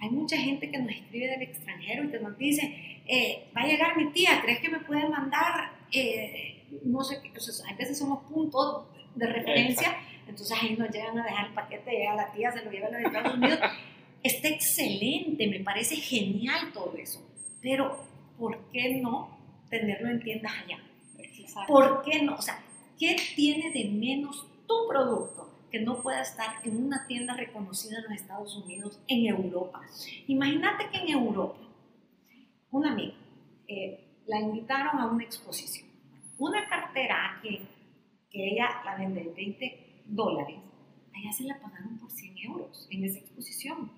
[0.01, 3.67] Hay mucha gente que nos escribe del extranjero y que nos dice, eh, va a
[3.67, 5.73] llegar mi tía, ¿crees que me puede mandar?
[5.93, 10.29] Eh, no sé, o a veces somos puntos de referencia, Exacto.
[10.29, 12.91] entonces ahí nos llegan a dejar el paquete, llega la tía, se lo lleva a
[12.91, 13.59] los Estados Unidos.
[14.23, 17.23] Está excelente, me parece genial todo eso,
[17.61, 18.05] pero
[18.39, 20.79] ¿por qué no tenerlo en tiendas allá?
[21.19, 21.73] Exacto.
[21.73, 22.37] ¿Por qué no?
[22.37, 22.59] O sea,
[22.99, 25.54] ¿qué tiene de menos tu producto?
[25.75, 29.83] Que no pueda estar en una tienda reconocida en los Estados Unidos, en Europa.
[30.29, 31.59] Imagínate que en Europa,
[32.71, 33.17] una amiga,
[33.67, 35.89] eh, la invitaron a una exposición.
[36.39, 37.67] Una cartera que,
[38.31, 40.59] que ella la vende en 20 dólares,
[41.13, 43.91] a ella se la pagaron por 100 euros en esa exposición.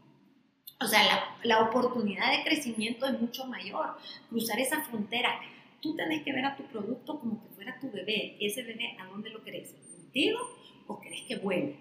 [0.80, 3.98] O sea, la, la oportunidad de crecimiento es mucho mayor.
[4.30, 5.38] Cruzar esa frontera.
[5.82, 8.38] Tú tenés que ver a tu producto como que fuera tu bebé.
[8.40, 9.74] Ese bebé, ¿a dónde lo querés?
[9.74, 10.38] ¿Contigo
[10.86, 11.76] o querés que vuele?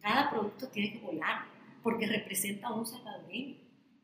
[0.00, 1.46] Cada producto tiene que volar
[1.82, 3.56] porque representa a un salvadoreño.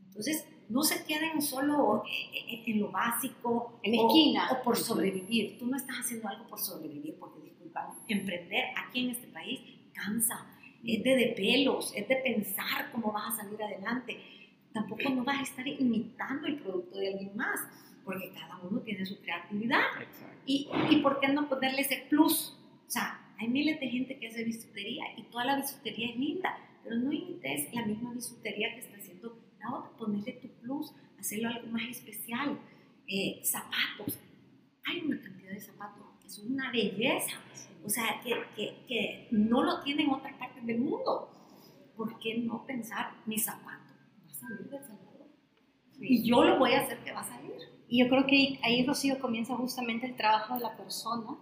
[0.07, 5.59] Entonces, no se queden solo en lo básico, en la esquina, o por sobrevivir.
[5.59, 10.47] Tú no estás haciendo algo por sobrevivir, porque disculpa, emprender aquí en este país alcanza,
[10.85, 14.19] es de, de pelos, es de pensar cómo vas a salir adelante.
[14.73, 17.61] Tampoco no vas a estar imitando el producto de alguien más,
[18.05, 19.83] porque cada uno tiene su creatividad.
[20.01, 20.37] Exacto.
[20.47, 22.57] ¿Y, y por qué no ponerle ese plus?
[22.87, 26.59] O sea, hay miles de gente que hace bisutería y toda la bisutería es linda,
[26.85, 29.91] pero no imites la misma bisutería que está haciendo la otra.
[29.97, 32.59] Ponerle tu plus, hacerlo algo más especial.
[33.07, 34.21] Eh, zapatos.
[34.85, 37.41] Hay una cantidad de zapatos que son una belleza.
[37.83, 41.31] O sea, que, que, que no lo tienen otras partes del mundo.
[41.97, 43.95] ¿Por qué no pensar, mi zapato
[44.27, 45.29] va a salir de Salvador?
[45.99, 47.57] Y yo lo voy a hacer que va a salir.
[47.89, 51.39] Y yo creo que ahí, Rocío, comienza justamente el trabajo de la persona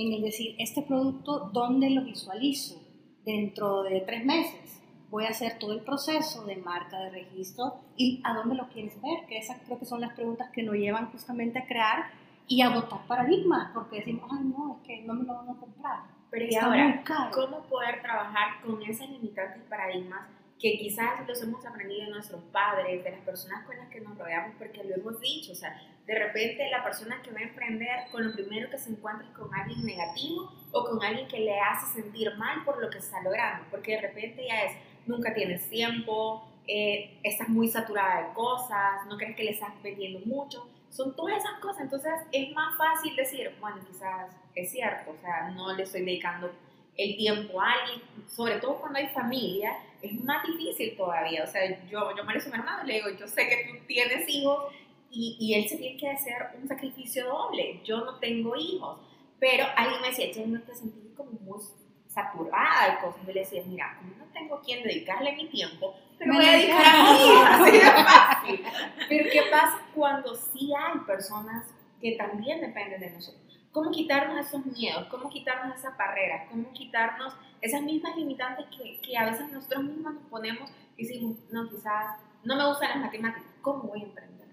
[0.00, 2.80] en el decir, este producto, ¿dónde lo visualizo?
[3.24, 8.22] Dentro de tres meses voy a hacer todo el proceso de marca, de registro, y
[8.24, 11.10] a dónde lo quieres ver, que esas creo que son las preguntas que nos llevan
[11.10, 12.04] justamente a crear
[12.46, 15.60] y a botar paradigmas, porque decimos, ay, no, es que no me lo van a
[15.60, 16.00] comprar.
[16.30, 17.02] Pero y ahora.
[17.32, 20.22] ¿cómo poder trabajar con esas limitantes paradigmas
[20.60, 24.16] que quizás los hemos aprendido de nuestros padres, de las personas con las que nos
[24.18, 25.74] rodeamos, porque lo hemos dicho, o sea,
[26.06, 29.32] de repente la persona que va a emprender con lo primero que se encuentra es
[29.34, 33.22] con alguien negativo o con alguien que le hace sentir mal por lo que está
[33.22, 34.72] logrando, porque de repente ya es,
[35.06, 40.20] nunca tienes tiempo, eh, estás muy saturada de cosas, no crees que le estás vendiendo
[40.26, 45.20] mucho, son todas esas cosas, entonces es más fácil decir, bueno, quizás es cierto, o
[45.22, 46.50] sea, no le estoy dedicando
[46.98, 51.44] el tiempo a alguien, sobre todo cuando hay familia, es más difícil todavía.
[51.44, 53.86] O sea, yo, yo me lo a mi hermano, le digo, yo sé que tú
[53.86, 54.72] tienes hijos
[55.10, 57.80] y, y, él se tiene que hacer un sacrificio doble.
[57.84, 59.00] Yo no tengo hijos,
[59.38, 61.60] pero alguien me decía, yo no te sentí como muy
[62.06, 63.26] saturada de cosas.
[63.26, 66.52] Yo le decía, mira, como no tengo quien dedicarle mi tiempo, pero Me voy a
[66.52, 68.64] dedicar a mi hija, así de fácil.
[69.08, 71.66] Pero ¿qué pasa cuando sí hay personas
[72.00, 73.49] que también dependen de nosotros?
[73.72, 79.16] Cómo quitarnos esos miedos, cómo quitarnos esas barreras, cómo quitarnos esas mismas limitantes que, que,
[79.16, 83.52] a veces nosotros mismos nos ponemos y decimos, no, quizás no me gustan las matemáticas,
[83.60, 84.48] ¿cómo voy a emprender?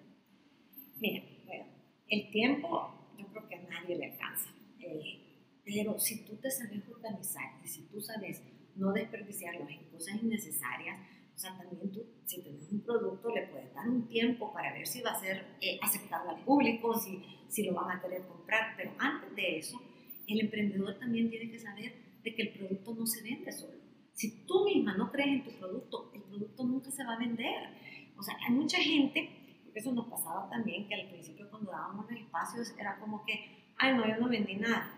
[1.00, 1.66] Mira, bueno,
[2.10, 4.50] el tiempo yo creo que a nadie le alcanza,
[4.80, 8.42] eh, pero si tú te sabes organizar, si tú sabes
[8.76, 11.00] no desperdiciarlos en cosas innecesarias,
[11.38, 14.88] o sea, también tú, si tienes un producto, le puedes dar un tiempo para ver
[14.88, 18.74] si va a ser eh, aceptado al público, si, si lo van a querer comprar.
[18.76, 19.80] Pero antes de eso,
[20.28, 23.78] el emprendedor también tiene que saber de que el producto no se vende solo.
[24.14, 27.70] Si tú misma no crees en tu producto, el producto nunca se va a vender.
[28.18, 32.10] O sea, hay mucha gente, porque eso nos pasaba también, que al principio cuando dábamos
[32.10, 34.92] los espacios era como que, ay, no, yo no vendí nada.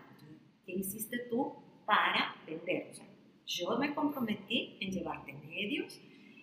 [0.64, 2.88] ¿Qué hiciste tú para vender?
[2.92, 3.06] O sea,
[3.44, 6.00] yo me comprometí en llevarte medios,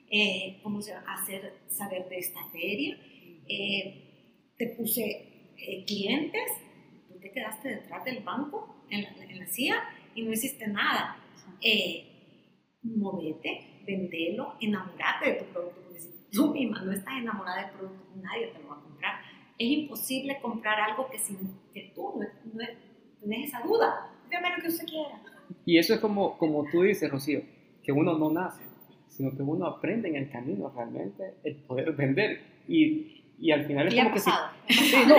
[0.10, 2.98] eh, cómo se va a hacer saber de esta feria.
[3.48, 5.04] Eh, te puse
[5.58, 6.50] eh, clientes,
[7.08, 9.84] tú te quedaste detrás del banco en la, en la CIA
[10.16, 11.18] y no hiciste nada.
[12.84, 18.16] movete, vendelo, enamorate de tu producto, porque si tú misma no estás enamorada del producto,
[18.16, 19.22] nadie te lo va a comprar.
[19.58, 21.38] Es imposible comprar algo que, sin,
[21.74, 22.66] que tú no, no
[23.20, 24.10] tienes esa duda.
[24.32, 25.22] Dame lo que usted quiera.
[25.66, 27.42] Y eso es como, como tú dices, Rocío,
[27.84, 28.67] que uno no nace
[29.18, 32.40] sino que uno aprende en el camino realmente el poder vender.
[32.68, 34.20] Y, y al final es como que...
[34.74, 35.16] Sí, no,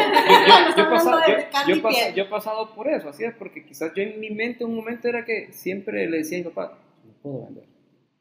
[2.15, 5.09] yo, he pasado, por eso, así es, porque quizás yo en mi mente un momento
[5.09, 7.65] era que siempre le decía a mi papá, no puedo vender,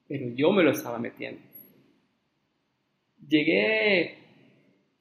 [0.07, 1.41] pero yo me lo estaba metiendo.
[3.27, 4.17] Llegué,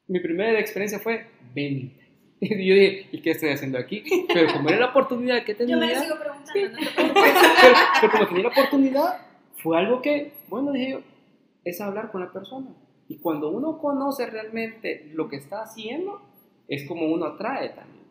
[0.08, 2.04] mi primera experiencia fue venta.
[2.38, 4.04] Y yo dije, ¿y qué estoy haciendo aquí?
[4.28, 5.76] Pero como era la oportunidad que tenía...
[5.76, 6.52] Yo me lo sigo preguntando.
[6.52, 9.25] Sí, no pero, pero como tenía la oportunidad,
[9.66, 11.00] fue algo que, bueno, dije yo,
[11.64, 12.68] es hablar con la persona.
[13.08, 16.22] Y cuando uno conoce realmente lo que está haciendo,
[16.68, 18.04] es como uno atrae también.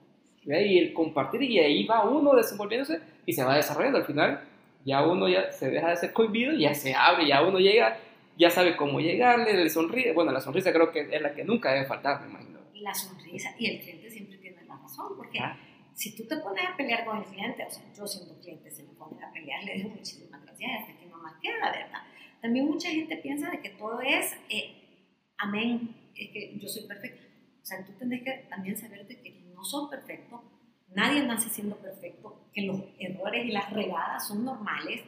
[0.44, 0.68] ¿ve?
[0.68, 4.00] Y el compartir, y ahí va uno desenvolviéndose y se va desarrollando.
[4.00, 4.42] Al final,
[4.84, 8.00] ya uno ya se deja de ser cohibido, ya se abre, ya uno llega,
[8.38, 10.12] ya sabe cómo llegarle, le sonríe.
[10.12, 12.60] Bueno, la sonrisa creo que es la que nunca debe faltar, me imagino.
[12.74, 15.58] La sonrisa, y el cliente siempre tiene la razón, porque ah.
[15.94, 18.84] si tú te pones a pelear con el cliente, o sea, yo siendo cliente, se
[18.84, 22.04] me pone a pelear, le digo muchísimas gracias, hasta que más queda, ¿verdad?
[22.42, 24.86] También mucha gente piensa de que todo es eh,
[25.38, 27.24] amén, es que yo soy perfecto.
[27.62, 30.42] O sea, tú tienes que también saber de que no son perfectos,
[30.94, 35.02] nadie nace siendo perfecto, que los errores y las regadas son normales,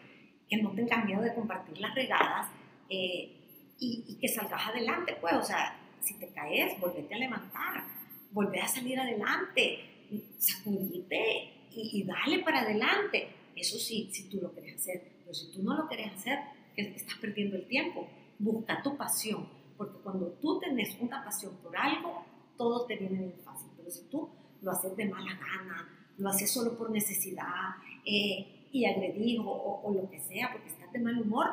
[0.49, 2.49] que no tengas miedo de compartir las regadas
[2.89, 7.83] eh, y, y, que salgas adelante, pues, o sea, si te caes, volvete a levantar,
[8.31, 10.07] volvé a salir adelante,
[10.39, 13.27] sacudite y, y dale para adelante.
[13.55, 16.39] Eso sí, si tú lo quieres hacer, pero si tú no lo quieres hacer,
[16.77, 18.07] estás perdiendo el tiempo.
[18.39, 22.23] Busca tu pasión, porque cuando tú tienes una pasión por algo,
[22.57, 23.69] todo te viene bien fácil.
[23.75, 24.29] Pero si tú
[24.61, 29.93] lo haces de mala gana, lo haces solo por necesidad, eh, y agredís o, o,
[29.93, 31.47] lo que sea porque estás de mal humor,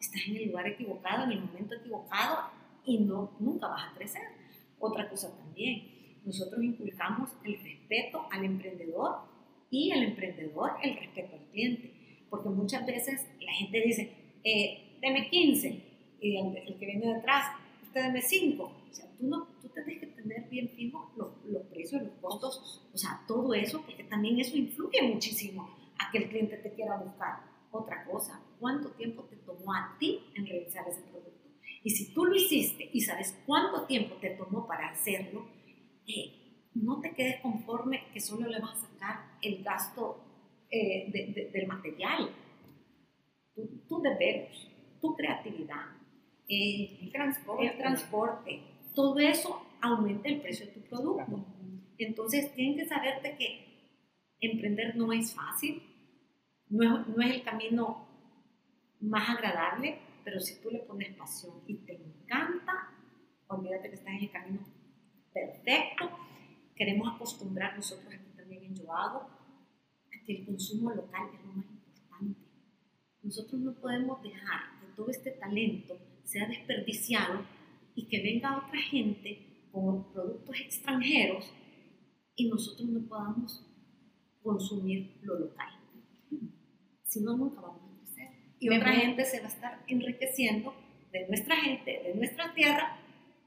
[0.00, 2.50] estás en el lugar equivocado, en el momento equivocado
[2.86, 4.22] y no, nunca vas a crecer.
[4.78, 9.16] Otra cosa también, nosotros inculcamos el respeto al emprendedor
[9.70, 11.97] y el emprendedor el respeto al cliente.
[12.30, 14.12] Porque muchas veces la gente dice,
[14.44, 15.84] eh, deme 15,
[16.20, 18.62] y el, que viene detrás, usted deme 5.
[18.62, 22.82] O sea, tú, no, tú tienes que tener bien fijo los, los precios, los costos,
[22.92, 26.96] o sea, todo eso, porque también eso influye muchísimo a que el cliente te quiera
[26.96, 27.48] buscar.
[27.70, 31.28] Otra cosa, ¿cuánto tiempo te tomó a ti en realizar ese producto?
[31.84, 35.46] Y si tú lo hiciste y sabes cuánto tiempo te tomó para hacerlo,
[36.06, 36.38] eh,
[36.74, 40.27] no te quedes conforme que solo le vas a sacar el gasto
[40.70, 42.30] eh, del material.
[43.54, 44.68] Tu, tu deberes,
[45.00, 45.86] tu creatividad,
[46.48, 47.66] el, transporte.
[47.66, 48.62] el transporte,
[48.94, 51.44] todo eso aumenta el precio de tu producto.
[51.98, 53.66] Entonces, tienen que saberte que
[54.40, 55.82] emprender no es fácil,
[56.68, 58.06] no es, no es el camino
[59.00, 62.90] más agradable, pero si tú le pones pasión y te encanta,
[63.48, 64.60] olvídate que estás en el camino
[65.32, 66.10] perfecto.
[66.76, 69.37] Queremos acostumbrar nosotros aquí también en Yo Hago
[70.28, 72.40] que el consumo local es lo más importante.
[73.22, 77.46] Nosotros no podemos dejar que todo este talento sea desperdiciado
[77.94, 81.50] y que venga otra gente con productos extranjeros
[82.36, 83.66] y nosotros no podamos
[84.42, 85.68] consumir lo local.
[87.04, 88.28] Si no, nunca vamos a crecer.
[88.60, 90.74] Y otra gente se va a estar enriqueciendo
[91.10, 93.00] de nuestra gente, de nuestra tierra,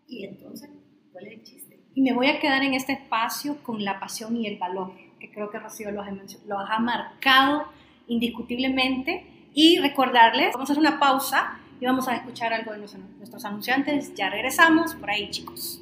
[0.08, 0.67] y entonces,
[1.12, 1.80] ¿cuál es el chiste?
[1.94, 5.31] Y me voy a quedar en este espacio con la pasión y el valor, que
[5.31, 6.05] creo que Rocío los,
[6.47, 7.67] los ha marcado
[8.07, 9.27] indiscutiblemente.
[9.53, 14.13] Y recordarles, vamos a hacer una pausa y vamos a escuchar algo de nuestros anunciantes.
[14.15, 15.81] Ya regresamos por ahí, chicos.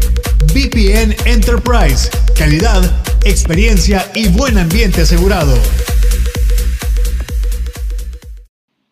[0.54, 2.10] VPN Enterprise.
[2.38, 2.84] Calidad,
[3.23, 5.56] experiencia y buen ambiente asegurado.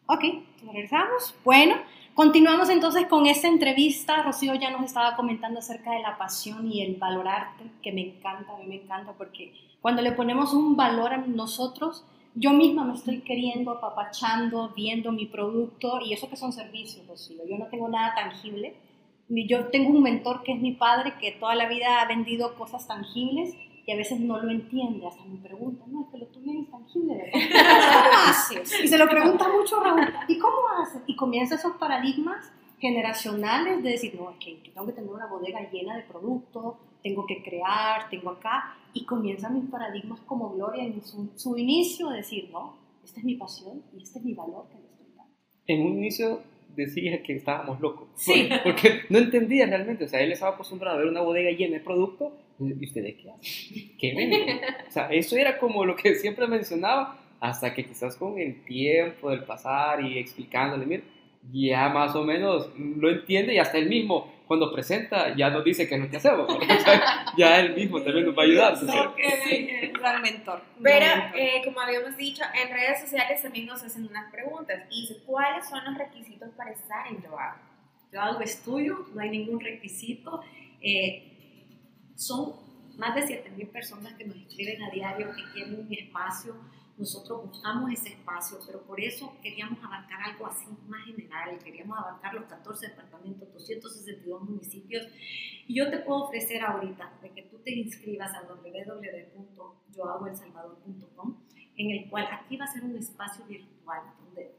[0.05, 0.23] Ok,
[0.65, 1.35] regresamos.
[1.43, 1.75] Bueno,
[2.13, 4.23] continuamos entonces con esta entrevista.
[4.23, 8.53] Rocío ya nos estaba comentando acerca de la pasión y el valorarte, que me encanta,
[8.53, 12.93] a mí me encanta porque cuando le ponemos un valor a nosotros, yo misma me
[12.93, 17.41] estoy queriendo, apapachando, viendo mi producto y eso que son servicios, Rocío.
[17.49, 18.75] Yo no tengo nada tangible.
[19.27, 22.87] Yo tengo un mentor que es mi padre que toda la vida ha vendido cosas
[22.87, 26.51] tangibles y a veces no lo entiende, hasta me pregunta, no, es que lo tuyo
[26.51, 27.31] es intangible, ¿verdad?
[28.03, 28.83] ¿Cómo haces?
[28.83, 31.01] Y se lo pregunta mucho Raúl, ¿y cómo haces?
[31.07, 35.25] Y comienza esos paradigmas generacionales de decir, no, es que yo tengo que tener una
[35.25, 40.83] bodega llena de productos, tengo que crear, tengo acá, y comienzan mis paradigmas como Gloria
[40.83, 44.67] en su, inicio, de decir, no, esta es mi pasión y este es mi valor
[44.69, 45.33] que le estoy dando.
[45.67, 46.41] En un inicio
[46.75, 48.49] decía que estábamos locos, sí.
[48.63, 51.83] porque, no entendía realmente, o sea, él estaba acostumbrado a ver una bodega llena de
[51.83, 53.97] producto, ¿y ustedes qué hacen?
[53.97, 54.59] ¿Qué venden?
[54.87, 59.31] o sea, eso era como lo que siempre mencionaba, hasta que quizás con el tiempo
[59.31, 61.03] del pasar y explicándole, mira,
[61.51, 65.87] ya más o menos lo entiende y hasta él mismo cuando presenta ya nos dice
[65.87, 66.47] que es lo que hacemos.
[67.37, 68.77] ya él mismo también nos va a ayudar.
[68.77, 70.61] Sí, gran mentor.
[70.83, 75.23] Pero eh, como habíamos dicho, en redes sociales también nos hacen unas preguntas y dice,
[75.25, 77.59] ¿cuáles son los requisitos para estar en Yo Hago?
[78.11, 80.41] Yo hago estudio, no hay ningún requisito.
[80.81, 82.53] Eh, son
[82.97, 86.55] más de 7.000 personas que nos escriben a diario que quieren un espacio
[86.97, 92.33] nosotros buscamos ese espacio, pero por eso queríamos abarcar algo así más general, queríamos abarcar
[92.33, 95.07] los 14 departamentos, 262 municipios.
[95.67, 101.37] Y yo te puedo ofrecer ahorita de que tú te inscribas a www.yohagoelsalvador.com,
[101.77, 104.57] en el cual aquí va a ser un espacio virtual donde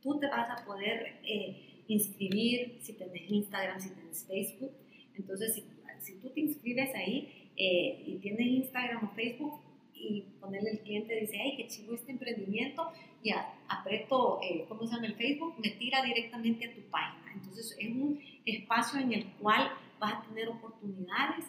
[0.00, 4.72] tú te vas a poder eh, inscribir si tienes Instagram, si tienes Facebook.
[5.14, 5.62] Entonces, si,
[6.00, 9.60] si tú te inscribes ahí eh, y tienes Instagram o Facebook,
[10.08, 12.92] y ponerle el cliente, dice, ay, qué chivo este emprendimiento,
[13.22, 13.30] y
[13.68, 15.54] aprieto, eh, ¿cómo se llama el Facebook?
[15.58, 17.32] Me tira directamente a tu página.
[17.32, 21.46] Entonces es un espacio en el cual vas a tener oportunidades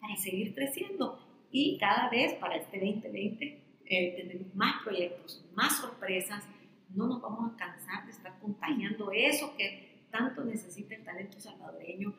[0.00, 1.18] para seguir creciendo
[1.50, 6.44] y cada vez para este 2020 eh, más proyectos, más sorpresas,
[6.90, 12.14] no nos vamos a cansar de estar contagiando eso que tanto necesita el talento salvadoreño,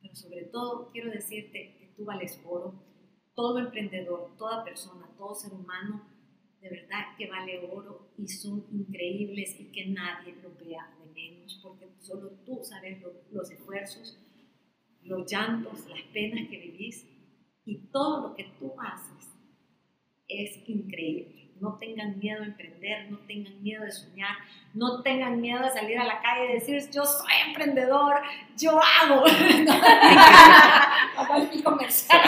[0.00, 2.74] pero sobre todo quiero decirte que tú vales oro,
[3.34, 6.06] todo emprendedor, toda persona, todo ser humano,
[6.60, 11.60] de verdad que vale oro y son increíbles y que nadie lo vea de menos,
[11.62, 14.18] porque solo tú sabes los esfuerzos,
[15.02, 17.06] los llantos, las penas que vivís
[17.66, 19.30] y todo lo que tú haces
[20.28, 21.43] es increíble.
[21.60, 24.36] No tengan miedo a emprender, no tengan miedo de soñar,
[24.74, 28.16] no tengan miedo de salir a la calle y decir, yo soy emprendedor,
[28.56, 29.24] yo hago.
[31.64, 32.20] comercial.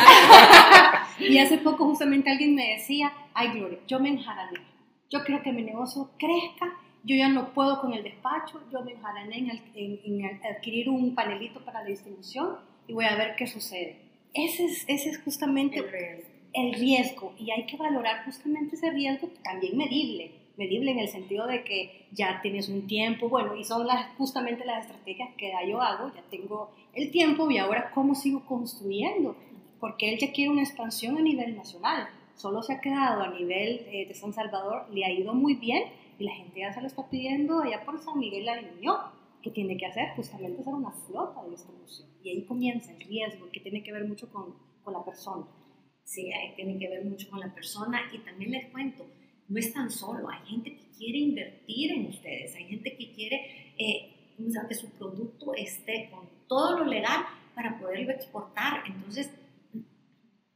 [1.18, 4.60] y hace poco justamente alguien me decía, ay Gloria, yo me enjarané.
[5.10, 6.72] Yo creo que mi negocio crezca,
[7.04, 11.64] yo ya no puedo con el despacho, yo me enjarané en, en, adquirir un panelito
[11.64, 12.56] para la distribución
[12.88, 14.00] y voy a ver qué sucede.
[14.34, 15.82] Ese es, ese es justamente
[16.56, 21.46] el riesgo y hay que valorar justamente ese riesgo también medible, medible en el sentido
[21.46, 25.82] de que ya tienes un tiempo, bueno, y son las, justamente las estrategias que yo
[25.82, 29.36] hago, ya tengo el tiempo y ahora cómo sigo construyendo,
[29.78, 33.86] porque él ya quiere una expansión a nivel nacional, solo se ha quedado a nivel
[33.92, 35.84] eh, de San Salvador, le ha ido muy bien
[36.18, 38.96] y la gente ya se lo está pidiendo allá por San Miguel la Unión,
[39.42, 42.08] que tiene que hacer justamente hacer una flota de distribución.
[42.24, 45.44] Y ahí comienza el riesgo, que tiene que ver mucho con, con la persona.
[46.06, 49.04] Sí, tiene que ver mucho con la persona y también les cuento,
[49.48, 53.74] no es tan solo, hay gente que quiere invertir en ustedes, hay gente que quiere
[53.76, 54.34] eh,
[54.68, 57.26] que su producto esté con todo lo legal
[57.56, 58.84] para poderlo exportar.
[58.86, 59.32] Entonces,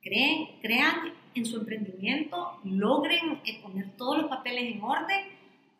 [0.00, 5.26] creen, crean en su emprendimiento, logren eh, poner todos los papeles en orden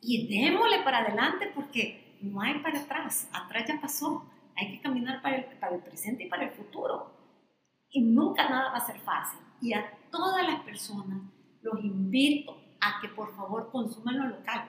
[0.01, 5.23] y démosle para adelante porque no hay para atrás, atrás ya pasó, hay que caminar
[5.23, 7.15] para el, para el presente y para el futuro.
[7.89, 11.21] Y nunca nada va a ser fácil y a todas las personas
[11.63, 14.65] los invito a que por favor consuman lo local,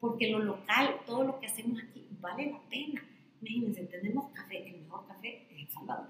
[0.00, 3.02] porque lo local, todo lo que hacemos aquí vale la pena.
[3.40, 6.06] Imagínense, tenemos café, el mejor café es El Salvador.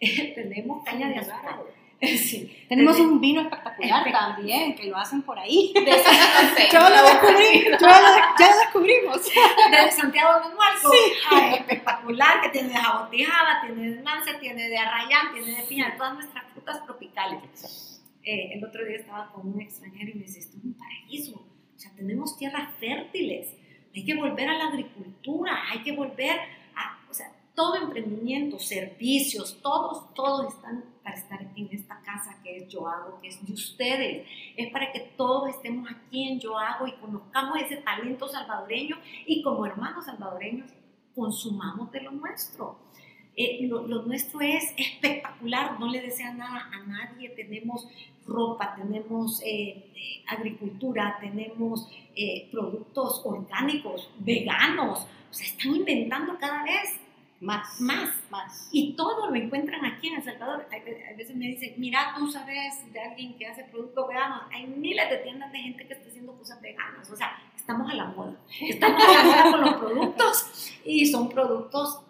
[0.34, 1.60] tenemos caña de azúcar.
[2.00, 2.64] Sí.
[2.66, 5.70] Tenemos un vino espectacular también, que lo hacen por ahí.
[5.74, 5.80] De
[6.72, 9.22] yo lo descubrí, yo ya lo descubrimos.
[9.22, 10.90] De Santiago de Muerto.
[10.90, 11.54] Sí.
[11.58, 16.14] espectacular, que tiene de jabotijaba, tiene de mansa, tiene de arrayán, tiene de piña, todas
[16.14, 18.02] nuestras frutas tropicales.
[18.22, 21.36] Eh, el otro día estaba con un extranjero y me dice, esto es un paraíso.
[21.36, 23.56] O sea, tenemos tierras fértiles.
[23.94, 26.38] Hay que volver a la agricultura, hay que volver
[26.76, 32.58] a, o sea, todo emprendimiento, servicios, todos, todos están para estar en esta casa que
[32.58, 34.28] es Yo Hago, que es de ustedes.
[34.56, 38.96] Es para que todos estemos aquí en Yo Hago y conozcamos ese talento salvadoreño
[39.26, 40.70] y como hermanos salvadoreños
[41.14, 42.78] consumamos de lo nuestro.
[43.36, 47.88] Eh, lo, nuestro es espectacular, no le desea nada a nadie, tenemos
[48.26, 51.88] ropa, tenemos eh, eh, agricultura, tenemos
[52.52, 57.00] productos orgánicos, veganos, o sea, están inventando cada vez
[57.40, 58.68] más, más, más.
[58.70, 60.66] Y todo lo encuentran aquí en El Salvador.
[60.70, 64.42] A veces me dicen, mira, tú sabes de alguien que hace productos veganos.
[64.52, 67.10] Hay miles de tiendas de gente que está haciendo cosas veganas.
[67.10, 68.36] O sea, estamos a la moda.
[68.60, 72.02] Estamos a la moda con los productos y son productos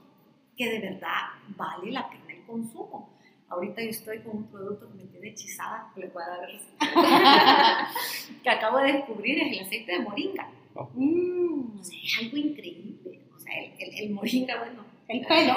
[0.61, 3.09] que de verdad vale la pena el consumo.
[3.49, 6.51] Ahorita yo estoy con un producto que me tiene hechizada, que les voy a dar
[8.43, 10.51] que acabo de descubrir, es el aceite de moringa.
[10.75, 10.91] Oh.
[10.93, 13.21] Mm, o sea, es algo increíble.
[13.35, 15.55] O sea, el, el moringa, bueno, el pelo.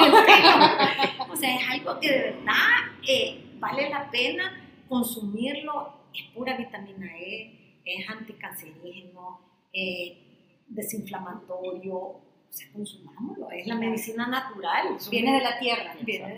[1.30, 6.02] o sea, es algo que de verdad eh, vale la pena consumirlo.
[6.14, 9.42] Es pura vitamina E, es anticancerígeno,
[9.74, 12.22] eh, desinflamatorio.
[12.54, 14.96] O sea, consumámoslo, es la medicina natural.
[15.10, 15.96] Viene de la tierra.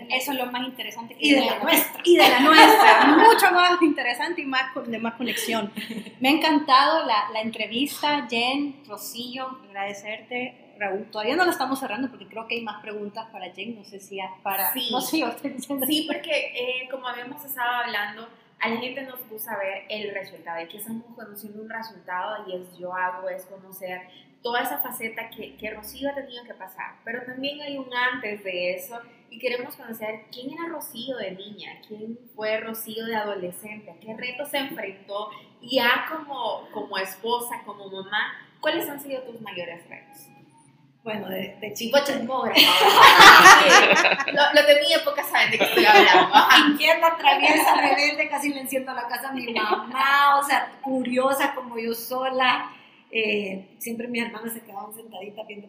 [0.08, 1.14] Eso es lo más interesante.
[1.20, 2.00] y de la nuestra.
[2.04, 3.06] Y de la nuestra.
[3.18, 5.70] Mucho más interesante y más, de más conexión.
[6.20, 12.08] Me ha encantado la, la entrevista, Jen, Rocío, agradecerte Raúl, todavía no lo estamos cerrando
[12.08, 14.72] porque creo que hay más preguntas para Jen, no sé si para...
[14.72, 15.22] Sí, no sé,
[15.86, 20.62] sí porque eh, como habíamos estado hablando, a la gente nos gusta ver el resultado,
[20.62, 24.02] y que estamos conociendo un resultado y es yo hago, es conocer
[24.46, 28.44] toda esa faceta que, que Rocío ha tenido que pasar, pero también hay un antes
[28.44, 28.96] de eso
[29.28, 34.14] y queremos conocer quién era Rocío de niña, quién fue Rocío de adolescente, a qué
[34.14, 35.30] retos se enfrentó
[35.60, 40.28] y ya como, como esposa, como mamá, ¿cuáles han sido tus mayores retos?
[41.02, 42.60] Bueno, de, de chico chismógrafo.
[44.32, 46.36] Los lo de mi época saben de qué estoy hablando.
[46.68, 51.76] Inquieta, traviesa, rebelde, casi le enciendo la casa a mi mamá, o sea, curiosa como
[51.80, 52.70] yo sola.
[53.10, 55.68] Eh, siempre mis hermanas se quedaban sentaditas viendo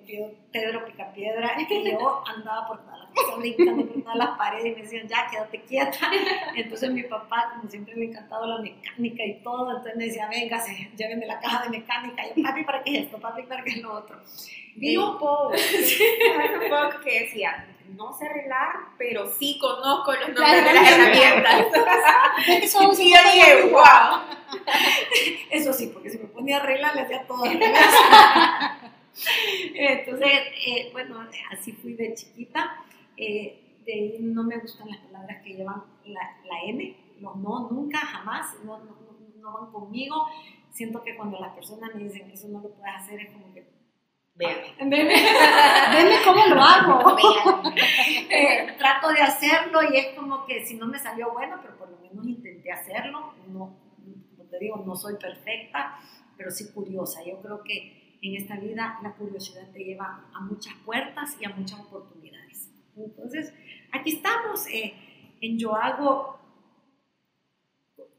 [0.52, 4.76] Pedro Picapiedra y yo andaba por todas las cosas, brincando por todas las paredes y
[4.76, 6.12] me decían, ya, quédate quieta.
[6.56, 10.28] Entonces mi papá, como siempre me ha encantado la mecánica y todo, entonces me decía,
[10.30, 10.64] venga,
[10.96, 12.24] llévenme la caja de mecánica.
[12.26, 13.20] Y yo, papi, ¿para qué es esto?
[13.20, 14.20] Papi, ¿para qué es lo otro?
[14.76, 17.66] Vi un poco, un poco que decía,
[17.96, 21.66] no sé arreglar, pero sí conozco los nombres de las herramientas.
[23.00, 24.22] y yo dije, wow.
[25.52, 27.44] Eso sí, porque si me ponía a arreglar, le hacía todo
[29.74, 30.32] Entonces,
[30.66, 32.84] eh, bueno, así fui de chiquita.
[33.16, 37.70] Eh, de ahí no me gustan las palabras que llevan la, la N, no, no,
[37.72, 38.98] nunca, jamás, no, no,
[39.40, 40.28] no, van conmigo.
[40.72, 43.54] Siento que cuando las personas me dicen que eso no lo puedes hacer, es como
[43.54, 43.77] que
[44.38, 44.76] Véame.
[46.26, 47.18] cómo lo hago.
[48.30, 51.90] Eh, trato de hacerlo y es como que si no me salió bueno, pero por
[51.90, 53.34] lo menos intenté hacerlo.
[53.48, 53.76] No,
[54.38, 56.00] como te digo, no soy perfecta,
[56.38, 57.24] pero sí curiosa.
[57.26, 61.50] Yo creo que en esta vida la curiosidad te lleva a muchas puertas y a
[61.50, 62.70] muchas oportunidades.
[62.96, 63.54] Entonces,
[63.92, 64.68] aquí estamos.
[64.68, 64.94] Eh,
[65.42, 66.40] en Yo Hago,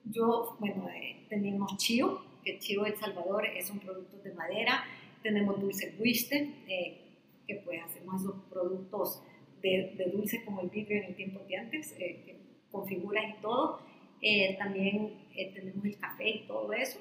[0.05, 4.85] yo, bueno, eh, tenemos Chio, que Chio El Salvador es un producto de madera
[5.23, 9.23] tenemos dulce Wiste, eh, que pues hacemos esos productos
[9.63, 12.41] de, de, dulce como el vidrio en el tiempo de antes, eh,
[12.71, 13.81] con figuras y todo.
[14.21, 16.99] Eh, también tenemos el café y todo eso.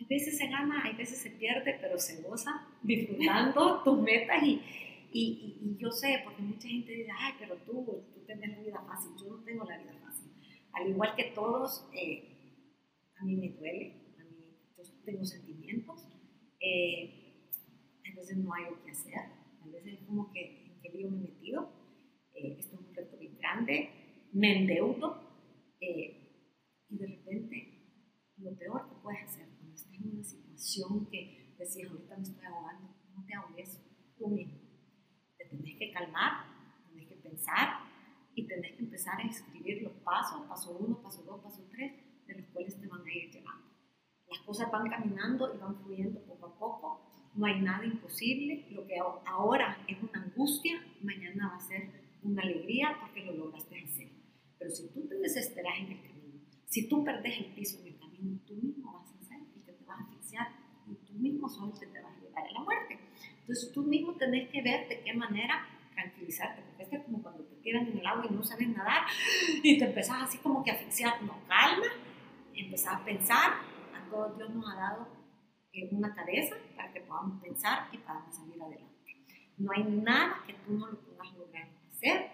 [0.00, 4.60] A veces se gana, a veces se pierde, pero se goza disfrutando tus metas y,
[5.12, 8.82] y, y, yo sé, porque mucha gente dice, ay, pero tú, tú tienes la vida
[8.86, 10.30] fácil, yo no tengo la vida fácil.
[10.72, 11.88] Al igual que todos,
[13.20, 16.07] a mí me duele, a mí yo tengo sentimientos,
[16.60, 17.50] eh,
[18.12, 19.14] a veces no hay lo que hacer,
[19.60, 21.72] a veces es como que en qué lío me he metido,
[22.34, 23.90] eh, esto es un reto bien grande,
[24.32, 25.20] me endeudo
[25.80, 26.18] eh,
[26.88, 27.78] y de repente
[28.38, 32.44] lo peor que puedes hacer cuando estás en una situación que decís ahorita me estoy
[32.46, 33.80] ahogando, no te ahogues
[34.16, 34.58] tú mismo,
[35.36, 36.46] te tenés que calmar,
[36.88, 37.88] tenés que pensar
[38.34, 41.92] y tenés que empezar a escribir los pasos, paso uno, paso dos, paso tres,
[42.26, 43.30] de los cuales te van a ir.
[44.30, 47.00] Las cosas van caminando y van fluyendo poco a poco.
[47.34, 48.66] No hay nada imposible.
[48.70, 51.90] Lo que ahora es una angustia, mañana va a ser
[52.22, 54.08] una alegría porque lo lograste hacer.
[54.58, 57.98] Pero si tú te desesperas en el camino, si tú perdes el piso en el
[57.98, 60.48] camino, tú mismo vas a hacer y que te vas a asfixiar
[60.86, 62.98] y tú mismo solo te vas a llevar a la muerte.
[63.40, 67.56] Entonces tú mismo tenés que ver de qué manera tranquilizarte, porque es como cuando te
[67.56, 69.06] tiran en el agua y no sabes nadar
[69.62, 71.22] y te empezás así como que a asfixiar.
[71.22, 71.86] No, calma,
[72.54, 73.52] empezás a pensar,
[74.10, 75.08] todo Dios nos ha dado
[75.72, 78.88] eh, una cabeza para que podamos pensar y podamos salir adelante.
[79.58, 82.30] No hay nada que tú no lo puedas lograr hacer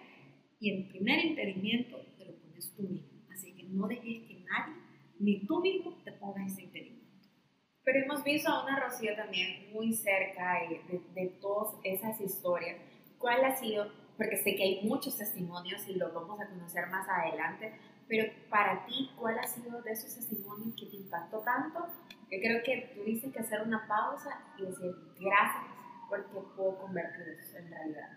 [0.61, 3.21] y el primer impedimento te lo pones tú mismo.
[3.33, 4.75] Así que no dejes que nadie,
[5.19, 7.05] ni tú mismo, te pongas ese impedimento.
[7.83, 12.79] Pero hemos visto a una Rocío también muy cerca de, de todas esas historias.
[13.19, 13.91] ¿Cuál ha sido?
[14.17, 17.73] Porque sé que hay muchos testimonios y los vamos a conocer más adelante,
[18.09, 21.87] pero para ti, ¿cuál ha sido de esos testimonios que te impactó tanto?
[22.31, 25.65] Yo creo que tuviste que hacer una pausa y decir gracias
[26.09, 28.11] porque puedo convertir eso en realidad.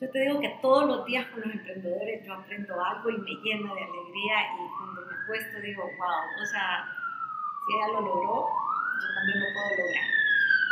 [0.00, 3.32] Yo te digo que todos los días con los emprendedores yo aprendo algo y me
[3.42, 6.84] llena de alegría y cuando me acuesto digo, wow, o sea,
[7.64, 10.04] si ella lo logró, yo también lo puedo lograr.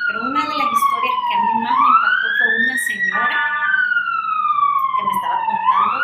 [0.06, 3.40] Pero una de las historias que a mí más me impactó fue una señora
[4.94, 6.03] que me estaba contando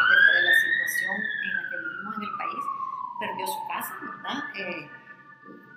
[3.21, 4.41] perdió su casa, ¿verdad?
[4.57, 4.89] Eh,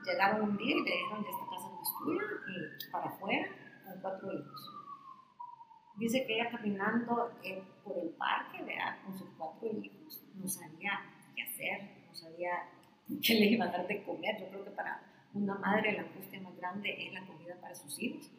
[0.05, 3.47] llegaron un día y le dijeron, esta casa no es tuya, y para afuera,
[3.83, 4.69] con cuatro hijos.
[5.97, 9.03] Dice que ella caminando eh, por el parque, ¿verdad?
[9.03, 11.01] Con sus cuatro hijos, no sabía
[11.35, 12.51] qué hacer, no sabía
[13.21, 14.39] qué le iba a dar de comer.
[14.39, 18.01] Yo creo que para una madre la angustia más grande es la comida para sus
[18.01, 18.31] hijos.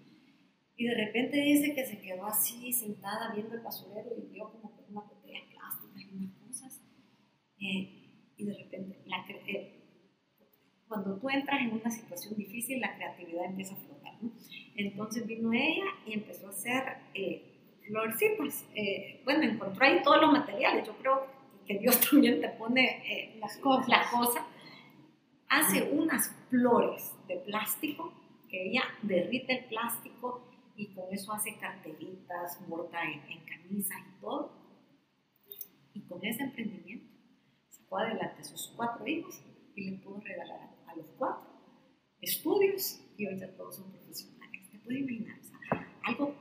[0.77, 4.75] Y de repente dice que se quedó así sentada viendo el basurero y vio como
[4.75, 6.83] que una botella plástica y unas cosas.
[7.61, 8.04] Eh,
[8.45, 9.80] y de repente, la, eh,
[10.86, 14.22] cuando tú entras en una situación difícil, la creatividad empieza a flotar.
[14.22, 14.32] ¿no?
[14.76, 16.82] Entonces vino ella y empezó a hacer
[17.14, 18.66] eh, florcitas.
[18.74, 20.86] Eh, bueno, encontró ahí todos los materiales.
[20.86, 21.26] Yo creo
[21.66, 23.88] que Dios también te pone las cosas.
[23.88, 24.47] La cosa.
[25.49, 28.12] Hace unas flores de plástico
[28.51, 34.20] que ella derrite el plástico y con eso hace cartelitas, borda en, en camisas y
[34.20, 34.53] todo.
[35.95, 37.14] Y con ese emprendimiento
[37.95, 39.40] sacó adelante a sus cuatro hijos
[39.74, 41.47] y le pudo regalar a, los cuatro
[42.20, 44.70] estudios y hoy ya todos son profesionales.
[44.70, 45.34] ¿Te puedes imaginar?
[46.03, 46.34] algo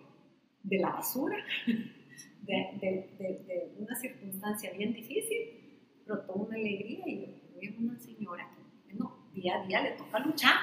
[0.63, 7.67] de la basura, de, de, de, una circunstancia bien difícil, brotó una alegría y hoy
[7.67, 10.53] es una señora que, bueno, día a día le toca luchar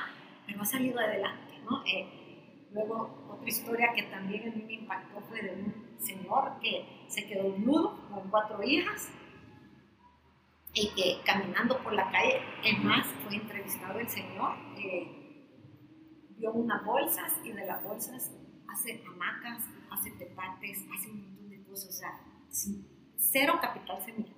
[0.47, 1.83] pero ha salido adelante, ¿no?
[1.87, 6.85] Eh, luego, otra historia que también a mí me impactó fue de un señor que
[7.09, 9.11] se quedó viudo con cuatro hijas
[10.73, 15.21] y que caminando por la calle, es más, fue entrevistado el señor, eh,
[16.37, 18.31] vio unas bolsas y de las bolsas
[18.69, 24.35] hace hamacas, hace petates, hace un montón de cosas, o sea, sin, cero capital semilla.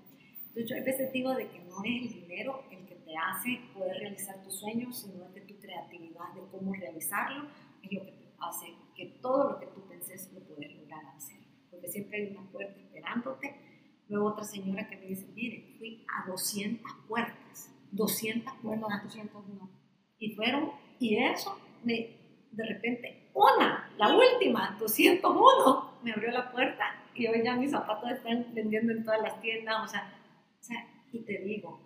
[0.49, 3.61] Entonces yo a veces digo de que no es el dinero el que te hace
[3.73, 7.49] poder realizar tus sueños, sino es de tu creatividad, de cómo realizarlo,
[7.83, 11.39] es lo que hace que todo lo que tú penses lo puedes lograr hacer.
[11.71, 13.72] Porque siempre hay una puerta esperándote.
[14.13, 18.91] Luego otra señora que me dice, mire, fui a 200 puertas, 200 puertas.
[18.91, 19.71] No, 200 no.
[20.19, 26.85] Y fueron, y eso, me, de repente, una, la última, 201, me abrió la puerta
[27.15, 30.13] y hoy ya mis zapatos están vendiendo en todas las tiendas, o sea,
[30.61, 30.77] o sea,
[31.11, 31.81] y te digo,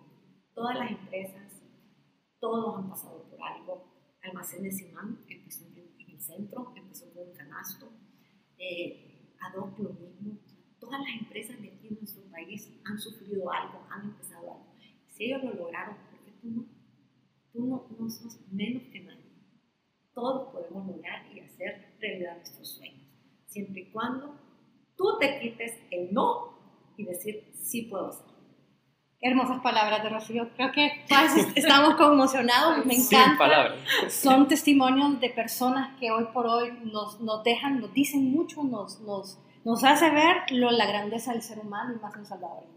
[0.53, 1.63] todas las empresas,
[2.41, 4.17] todos han pasado por algo.
[4.21, 7.89] Almacenes Simán empezó en, en el centro, empezó con un canasto,
[8.57, 10.46] eh, Adobe lo mismo.
[10.87, 14.73] Todas las empresas de aquí en nuestro país han sufrido algo, han empezado algo.
[15.09, 16.65] Si ellos lo lograron, ¿por qué tú no?
[17.51, 19.33] Tú no, no sos menos que nadie.
[20.13, 23.03] Todos podemos lograr y hacer realidad nuestros sueños,
[23.47, 24.33] siempre y cuando
[24.95, 26.57] tú te quites el no
[26.95, 28.37] y decir sí puedo hacerlo.
[29.19, 30.49] Hermosas palabras de Rocío.
[30.55, 32.85] Creo que todas estamos conmocionados.
[32.85, 33.75] Me encanta.
[34.07, 39.01] Son testimonios de personas que hoy por hoy nos, nos dejan, nos dicen mucho, nos,
[39.01, 42.71] nos, nos hace ver lo, la grandeza del ser humano y más en salvadoreño.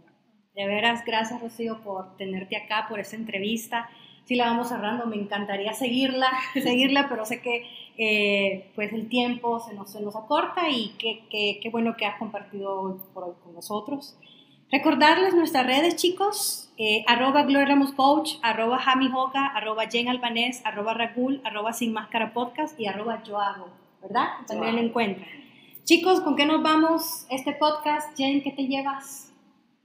[0.54, 3.88] De veras, gracias Rocío por tenerte acá, por esta entrevista.
[4.24, 7.64] Si la vamos cerrando, me encantaría seguirla, seguirla, pero sé que
[7.96, 12.06] eh, pues el tiempo se nos, se nos acorta y qué qué- qué bueno que
[12.06, 14.16] has compartido hoy por hoy con nosotros.
[14.72, 20.60] Recordarles nuestras redes, chicos, eh, arroba Gloria Ramos Coach, arroba Jami Joca, arroba Jen Albanés,
[20.64, 23.68] arroba Ragul, arroba Sin Máscara Podcast y arroba Yo Hago,
[24.02, 24.28] ¿verdad?
[24.46, 25.28] También lo encuentran.
[25.90, 28.16] Chicos, ¿con qué nos vamos este podcast?
[28.16, 29.34] Jen, ¿qué te llevas?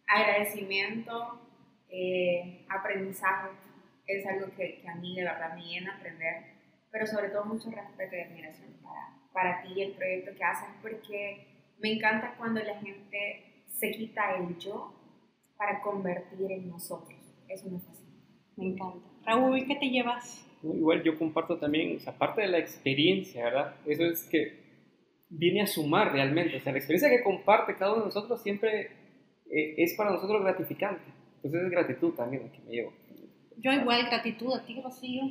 [0.05, 1.41] agradecimiento,
[1.89, 3.49] eh, aprendizaje,
[4.05, 6.43] es algo que, que a mí de verdad me llena aprender,
[6.91, 10.69] pero sobre todo mucho respeto y admiración para, para ti y el proyecto que haces,
[10.83, 11.47] porque
[11.79, 14.93] me encanta cuando la gente se quita el yo
[15.57, 17.19] para convertir en nosotros.
[17.47, 18.13] Eso me fascina.
[18.57, 19.09] Me encanta.
[19.25, 20.45] Raúl, ¿qué te llevas?
[20.61, 23.75] Igual yo comparto también, o sea, parte de la experiencia, ¿verdad?
[23.87, 24.64] Eso es que
[25.29, 26.57] viene a sumar realmente.
[26.57, 28.91] O sea, la experiencia que comparte cada uno de nosotros siempre
[29.49, 31.03] eh, es para nosotros gratificante.
[31.37, 32.93] Entonces es gratitud también lo que me llevo.
[33.57, 35.23] Yo igual, gratitud a ti, Rocío.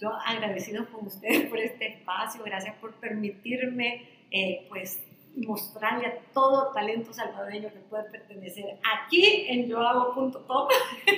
[0.00, 5.02] Yo agradecido con ustedes por este espacio, gracias por permitirme eh, pues
[5.36, 10.68] mostrarle a todo talento salvadoreño que puede pertenecer aquí en yohago.com,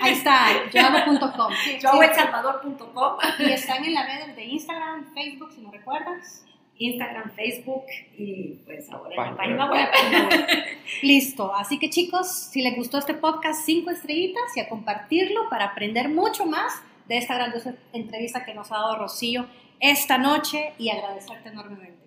[0.00, 1.52] Ahí está, yohago.com.
[1.64, 6.44] Sí, yohagoelsalvador.com, Y están en las redes de Instagram, Facebook, si no recuerdas.
[6.80, 7.84] Instagram, Facebook
[8.16, 9.52] y pues ahora página.
[9.52, 10.46] en la.
[11.02, 15.66] Listo, así que chicos, si les gustó este podcast, cinco estrellitas y a compartirlo para
[15.66, 16.72] aprender mucho más
[17.06, 19.46] de esta grandiosa entrevista que nos ha dado Rocío
[19.78, 21.98] esta noche y agradecerte enormemente.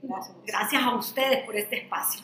[0.46, 2.24] Gracias a ustedes por este espacio.